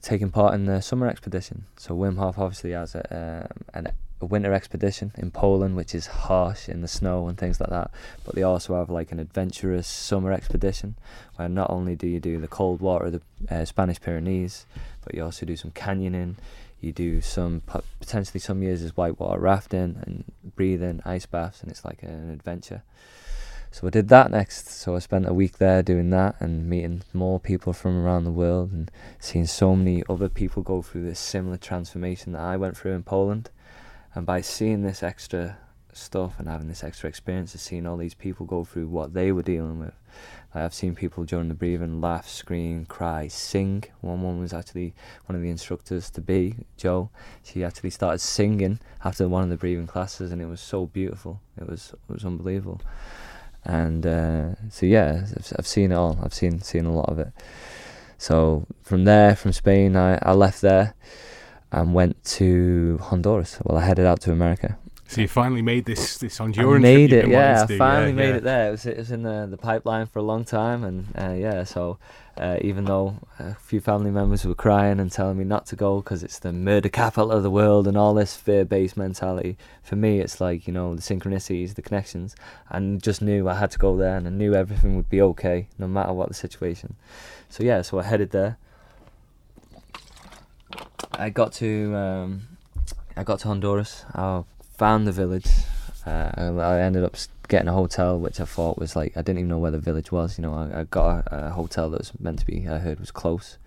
[0.00, 1.66] taking part in the summer expedition.
[1.76, 6.06] So Wim Hof obviously has a, um, an, a winter expedition in Poland, which is
[6.06, 7.90] harsh in the snow and things like that.
[8.24, 10.96] But they also have like an adventurous summer expedition,
[11.36, 14.66] where not only do you do the cold water of the uh, Spanish Pyrenees,
[15.04, 16.36] but you also do some canyoning.
[16.80, 17.62] You do some
[18.00, 20.24] potentially some years is whitewater rafting and
[20.54, 22.82] breathing, ice baths, and it's like an adventure.
[23.70, 24.68] So I did that next.
[24.68, 28.30] So I spent a week there doing that and meeting more people from around the
[28.30, 32.76] world and seeing so many other people go through this similar transformation that I went
[32.76, 33.50] through in Poland.
[34.14, 35.58] And by seeing this extra
[35.92, 39.32] stuff and having this extra experience of seeing all these people go through what they
[39.32, 39.94] were dealing with,
[40.54, 43.84] like I've seen people during the breathing laugh, scream, cry, sing.
[44.00, 44.94] One woman was actually
[45.26, 47.10] one of the instructors to be, Joe.
[47.42, 51.40] She actually started singing after one of the breathing classes, and it was so beautiful.
[51.60, 52.80] It was it was unbelievable.
[53.64, 56.18] And uh, so yeah, I've, I've seen it all.
[56.22, 57.32] I've seen seen a lot of it.
[58.16, 60.94] So from there, from Spain, I, I left there
[61.70, 63.58] and went to Honduras.
[63.62, 64.78] Well, I headed out to America.
[65.08, 67.62] So you finally made this this I Honduran made it, yeah.
[67.66, 68.36] I finally yeah, made yeah.
[68.36, 68.68] it there.
[68.68, 71.64] It was it was in the the pipeline for a long time, and uh, yeah.
[71.64, 71.98] So
[72.36, 76.02] uh, even though a few family members were crying and telling me not to go
[76.02, 80.20] because it's the murder capital of the world and all this fear-based mentality, for me
[80.20, 82.36] it's like you know the synchronicities, the connections,
[82.68, 85.68] and just knew I had to go there, and I knew everything would be okay
[85.78, 86.96] no matter what the situation.
[87.48, 88.58] So yeah, so I headed there.
[91.12, 92.42] I got to um,
[93.16, 94.04] I got to Honduras.
[94.12, 94.44] I
[94.78, 95.48] found the village.
[96.06, 97.16] Uh, I, ended up
[97.48, 100.10] getting a hotel, which I thought was like I didn't even know where the village
[100.12, 100.38] was.
[100.38, 102.66] You know, I, I got a, a hotel that was meant to be.
[102.68, 103.58] I heard was close,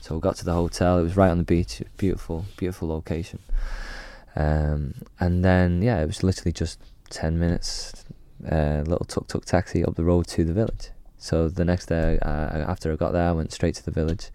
[0.00, 0.98] so we got to the hotel.
[0.98, 1.82] It was right on the beach.
[1.98, 3.38] Beautiful, beautiful location.
[4.34, 6.80] Um, and then yeah, it was literally just
[7.10, 8.04] ten minutes.
[8.50, 10.90] Uh, little tuk tuk taxi up the road to the village.
[11.18, 14.30] So the next day, uh, after I got there, I went straight to the village.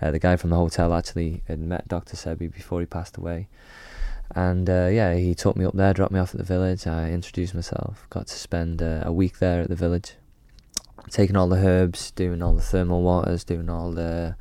[0.00, 2.16] Uh, the guy from the hotel actually had met Dr.
[2.16, 3.48] Sebi before he passed away.
[4.34, 6.86] And uh, yeah, he took me up there, dropped me off at the village.
[6.86, 10.14] I introduced myself, got to spend uh, a week there at the village.
[11.10, 14.36] taking all the herbs, doing all the thermal waters, doing all the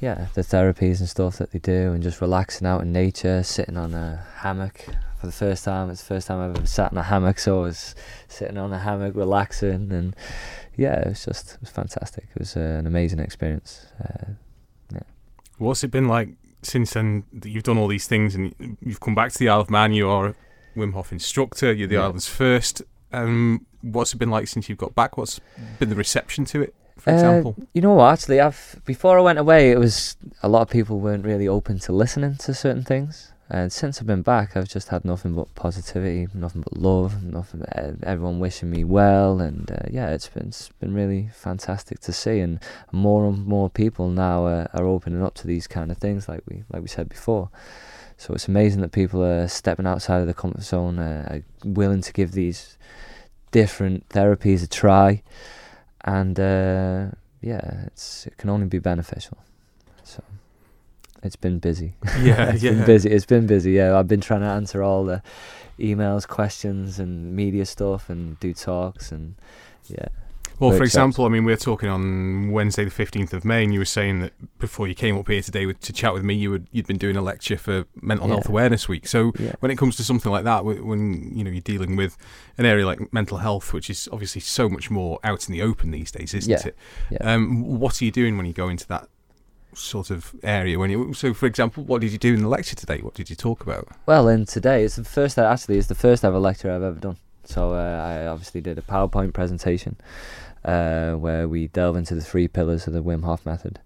[0.00, 3.76] yeah the therapies and stuff that they do, and just relaxing out in nature, sitting
[3.76, 4.84] on a hammock
[5.18, 5.90] for the first time.
[5.90, 7.94] It's the first time I've ever sat in a hammock, so I was
[8.28, 10.16] sitting on a hammock, relaxing, and
[10.76, 12.28] yeah, it was just it was fantastic.
[12.34, 13.86] It was uh, an amazing experience.
[14.02, 14.32] Uh,
[15.58, 16.30] What's it been like
[16.62, 19.60] since then that you've done all these things and you've come back to the Isle
[19.60, 19.92] of Man?
[19.92, 20.34] You are a
[20.76, 21.72] Wim Hof instructor.
[21.72, 22.02] You're the Yeah.
[22.04, 22.82] island's first.
[23.12, 25.16] Um, what's it been like since you've got back?
[25.18, 25.40] What's
[25.78, 27.56] been the reception to it, for Uh, example?
[27.74, 28.12] You know what?
[28.12, 31.78] Actually, I've before I went away, it was a lot of people weren't really open
[31.80, 33.32] to listening to certain things.
[33.50, 37.62] And since I've been back, I've just had nothing but positivity, nothing but love, nothing.
[38.02, 42.40] Everyone wishing me well, and uh, yeah, it's been it's been really fantastic to see.
[42.40, 42.60] And
[42.92, 46.40] more and more people now uh, are opening up to these kind of things, like
[46.48, 47.50] we like we said before.
[48.16, 52.00] So it's amazing that people are stepping outside of the comfort zone, uh, are willing
[52.02, 52.78] to give these
[53.50, 55.22] different therapies a try
[56.04, 57.06] and uh,
[57.40, 59.38] yeah, it's it can only be beneficial.
[61.22, 61.94] It's been busy.
[62.20, 62.72] Yeah, it's yeah.
[62.72, 63.10] been busy.
[63.10, 63.72] It's been busy.
[63.72, 65.22] Yeah, I've been trying to answer all the
[65.78, 69.34] emails, questions, and media stuff, and do talks, and
[69.88, 70.06] yeah,
[70.58, 73.72] Well, for example, I mean, we are talking on Wednesday, the fifteenth of May, and
[73.72, 76.34] you were saying that before you came up here today with, to chat with me,
[76.34, 78.34] you would you'd been doing a lecture for Mental Yeah.
[78.34, 79.06] Health Awareness Week.
[79.06, 82.16] So, yeah, when it comes to something like that, when you know you're dealing with
[82.58, 85.90] an area like mental health, which is obviously so much more out in the open
[85.92, 86.76] these days, isn't Yeah, it?
[87.10, 87.18] yeah.
[87.34, 89.08] Um, what are you doing when you go into that
[89.74, 90.78] sort of area?
[90.78, 92.98] When you so, for example, what did you do in the lecture today?
[92.98, 93.88] What did you talk about?
[94.06, 95.38] Well, in today it's the first.
[95.38, 97.16] Actually, it's the first ever lecture I've ever done.
[97.44, 99.96] So uh, I obviously did a PowerPoint presentation
[100.64, 103.80] uh, where we delve into the three pillars of the Wim Hof method,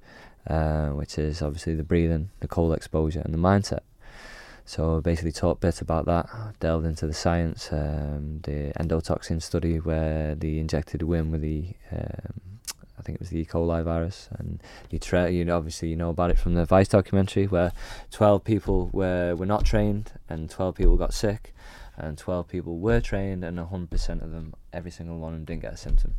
[0.46, 3.80] uh, which is obviously the breathing, the cold exposure, and the mindset.
[4.68, 6.28] So I basically talked a bit about that,
[6.58, 12.55] delved into the science, um, the endotoxin study where they injected Wim with the, um,
[12.98, 13.44] I think it was the E.
[13.44, 16.88] coli virus, and you tra- you know, obviously you know about it from the Vice
[16.88, 17.72] documentary where
[18.10, 21.54] 12 people were were not trained and 12 people got sick,
[21.96, 25.62] and 12 people were trained and 100% of them, every single one of them didn't
[25.62, 26.14] get a symptom,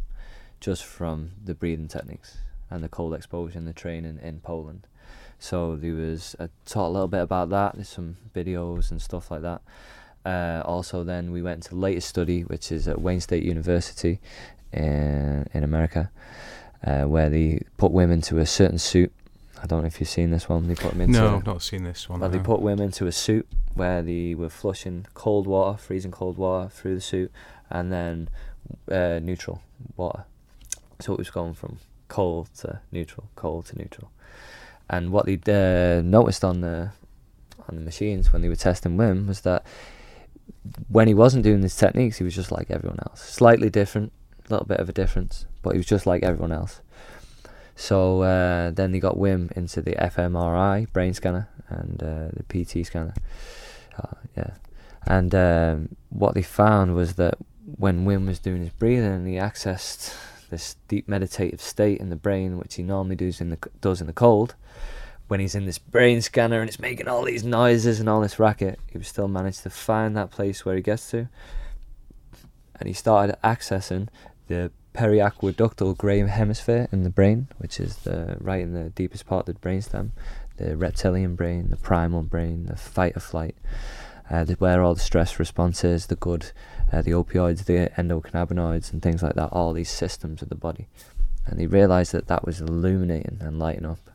[0.59, 2.37] just from the breathing techniques
[2.69, 4.87] and the cold exposure and the training in Poland.
[5.39, 7.75] So there was I taught a little bit about that.
[7.75, 9.61] There's some videos and stuff like that.
[10.25, 14.19] Uh, also, then we went to latest study, which is at Wayne State University
[14.73, 16.11] in in America,
[16.83, 19.11] uh, where they put women to a certain suit.
[19.61, 20.67] I don't know if you've seen this one.
[20.67, 22.19] They put them into no, I've not seen this one.
[22.19, 26.37] well, they put women to a suit where they were flushing cold water, freezing cold
[26.37, 27.31] water through the suit,
[27.69, 28.29] and then
[28.91, 29.61] uh, neutral
[29.95, 30.25] water.
[30.99, 34.11] So it was going from cold to neutral, cold to neutral.
[34.89, 36.91] And what they uh, noticed on the
[37.67, 39.65] on the machines when they were testing Wim was that
[40.87, 44.11] when he wasn't doing these techniques, he was just like everyone else, slightly different,
[44.47, 46.79] a little bit of a difference, but he was just like everyone else.
[47.75, 52.85] So uh, then they got Wim into the fMRI brain scanner and uh, the PT
[52.85, 53.13] scanner.
[54.01, 54.51] Uh, yeah,
[55.05, 60.15] and um, what they found was that when Wim was doing his breathing, he accessed
[60.49, 64.07] this deep meditative state in the brain, which he normally does in the does in
[64.07, 64.55] the cold.
[65.27, 68.39] When he's in this brain scanner and it's making all these noises and all this
[68.39, 71.27] racket, he still managed to find that place where he gets to,
[72.79, 74.07] and he started accessing
[74.47, 79.47] the periaqueductal grey hemisphere in the brain, which is the right in the deepest part
[79.47, 80.09] of the brainstem,
[80.57, 83.55] the reptilian brain, the primal brain, the fight or flight,
[84.31, 86.51] uh, where all the stress response is, the good,
[86.91, 90.87] uh, the opioids, the endocannabinoids, and things like that, all these systems of the body.
[91.45, 94.09] And he realised that that was illuminating and lighting up.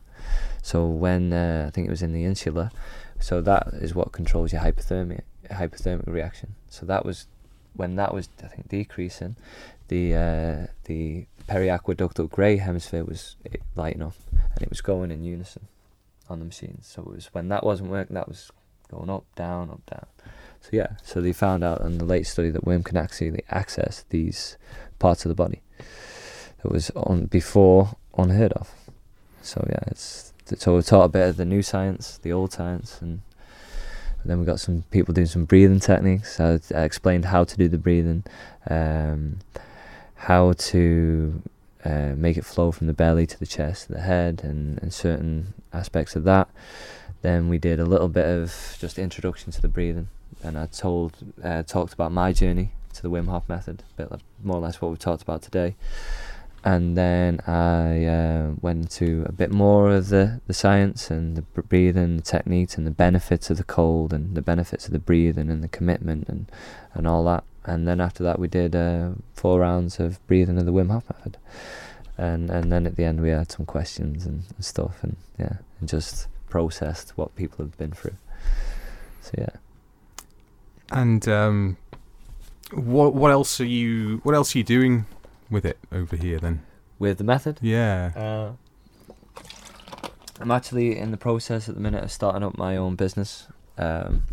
[0.61, 2.71] So when uh, I think it was in the insula,
[3.19, 6.55] so that is what controls your hypothermia, hypothermic reaction.
[6.67, 7.27] So that was
[7.75, 9.35] when that was I think decreasing,
[9.93, 13.35] the uh, the periaqueductal grey hemisphere was
[13.75, 15.67] lighting up, and it was going in unison
[16.27, 16.87] on the machines.
[16.87, 18.51] So it was when that wasn't working, that was
[18.89, 20.07] going up, down, up, down.
[20.61, 24.05] So yeah, so they found out in the late study that Wim can actually access
[24.09, 24.57] these
[24.97, 25.61] parts of the body
[26.63, 28.73] that was on before unheard of.
[29.43, 32.99] So yeah, it's so we taught a bit of the new science, the old science,
[32.99, 33.21] and
[34.25, 36.39] then we got some people doing some breathing techniques.
[36.39, 38.23] I, I explained how to do the breathing,
[38.69, 39.39] um,
[40.27, 41.41] how to
[41.83, 44.93] uh, make it flow from the belly to the chest to the head, and, and
[44.93, 46.47] certain aspects of that.
[47.21, 50.07] Then we did a little bit of just introduction to the breathing,
[50.43, 54.11] and I told uh, talked about my journey to the Wim Hof method, a bit
[54.11, 55.75] like, more or less what we talked about today.
[56.65, 61.41] And then I uh, went into a bit more of the, the science and the
[61.41, 65.49] breathing, the techniques, and the benefits of the cold, and the benefits of the breathing,
[65.49, 66.49] and the commitment, and,
[66.93, 67.43] and all that.
[67.65, 71.03] And then after that we did uh, four rounds of breathing of the Wim Hof
[71.13, 71.37] method,
[72.17, 75.57] and and then at the end we had some questions and, and stuff, and yeah,
[75.79, 78.15] and just processed what people have been through.
[79.21, 79.49] So yeah.
[80.91, 81.77] And um,
[82.71, 85.05] what what else are you what else are you doing
[85.49, 86.61] with it over here then?
[86.99, 88.11] With the method, Yeah.
[88.15, 88.51] uh,
[90.39, 93.47] I'm actually in the process at the minute of starting up my own business,
[93.77, 94.23] um,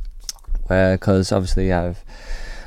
[0.68, 2.04] because obviously I've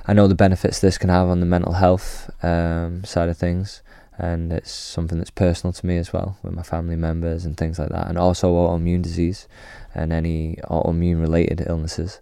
[0.05, 3.81] I know the benefits this can have on the mental health um, side of things,
[4.17, 7.79] and it's something that's personal to me as well with my family members and things
[7.79, 9.47] like that, and also autoimmune disease
[9.95, 12.19] and any autoimmune related illnesses.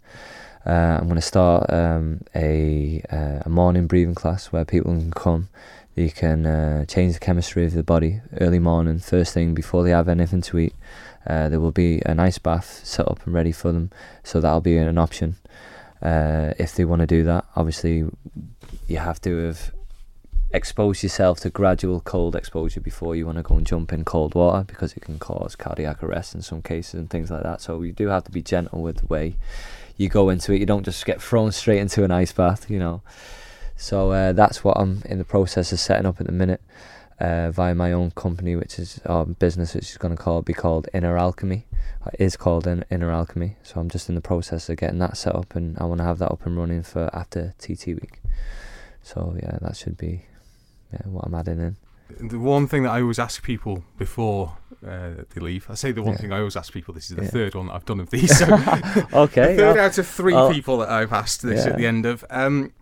[0.64, 5.12] Uh, I'm going to start um, a uh, a morning breathing class where people can
[5.12, 5.50] come.
[5.96, 9.90] They can uh, change the chemistry of the body early morning, first thing before they
[9.90, 10.76] have anything to eat.
[11.26, 13.90] Uh, there will be an ice bath set up and ready for them,
[14.24, 15.38] so that'll be an option
[16.02, 17.46] uh, if they want to do that.
[17.56, 18.06] Obviously,
[18.88, 19.72] you have to have
[20.54, 24.36] exposed yourself to gradual cold exposure before you want to go and jump in cold
[24.36, 27.62] water because it can cause cardiac arrest in some cases and things like that.
[27.62, 29.36] So you do have to be gentle with the way
[29.98, 30.60] you go into it.
[30.60, 33.02] You don't just get thrown straight into an ice bath, you know.
[33.78, 36.62] So uh, that's what I'm in the process of setting up at the minute
[37.22, 40.54] uh, via my own company, which is our business, which is going to call be
[40.54, 41.66] called Inner Alchemy.
[42.14, 43.58] It is called In- Inner Alchemy.
[43.64, 46.04] So I'm just in the process of getting that set up, and I want to
[46.06, 48.20] have that up and running for after TT week.
[49.04, 50.26] So yeah, that should be
[50.94, 51.76] yeah what I'm adding in.
[52.30, 56.02] The one thing that I always ask people before uh, they leave, I say the
[56.04, 56.22] one Yeah.
[56.22, 56.94] thing I always ask people.
[56.94, 57.30] This is the Yeah.
[57.30, 58.38] third one that I've done of these.
[58.38, 58.46] So
[59.14, 59.56] okay.
[59.56, 59.86] the third yeah.
[59.86, 60.52] out of three Oh.
[60.52, 62.26] people that I've asked this at the end of.
[62.30, 62.74] Um,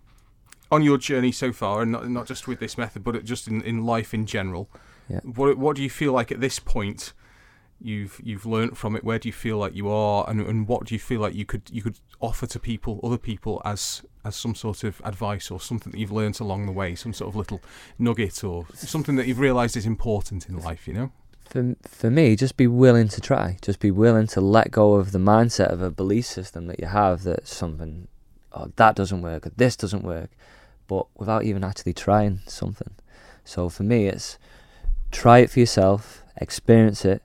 [0.71, 3.61] on your journey so far, and not, not just with this method, but just in,
[3.61, 4.69] in life in general,
[5.09, 5.21] Yeah.
[5.23, 7.13] what what do you feel like at this point
[7.81, 9.03] you've you've learnt from it?
[9.03, 11.45] Where do you feel like you are, and, and what do you feel like you
[11.45, 15.59] could you could offer to people, other people, as as some sort of advice or
[15.61, 17.61] something that you've learnt along the way, some sort of little
[17.97, 20.87] nugget or something that you've realised is important in life?
[20.87, 21.11] You know.
[21.49, 23.57] for for me, just be willing to try.
[23.61, 26.87] Just be willing to let go of the mindset of a belief system that you
[26.87, 28.07] have that something,
[28.51, 30.29] oh, that doesn't work, or this doesn't work,
[30.89, 32.89] but without even actually trying something.
[33.45, 34.37] So for me, it's
[35.11, 37.21] try it for yourself, experience it,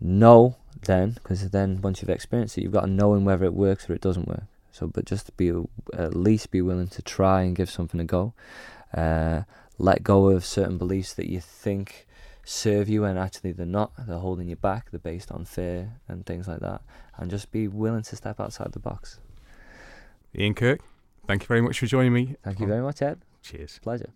[0.00, 3.90] know then, because then once you've experienced it, you've got to know whether it works
[3.90, 4.44] or it doesn't work.
[4.70, 5.50] So, but just be
[5.94, 8.34] at least be willing to try and give something a go.
[8.94, 9.42] Uh,
[9.78, 12.06] let go of certain beliefs that you think
[12.44, 16.24] serve you and actually they're not they're holding you back they're based on fear and
[16.24, 16.80] things like that
[17.16, 19.18] and just be willing to step outside the box
[20.38, 20.80] Ian Kirk,
[21.26, 22.36] thank you very much for joining me.
[22.42, 23.78] thank you very much ed Cheers.
[23.82, 24.10] pleasure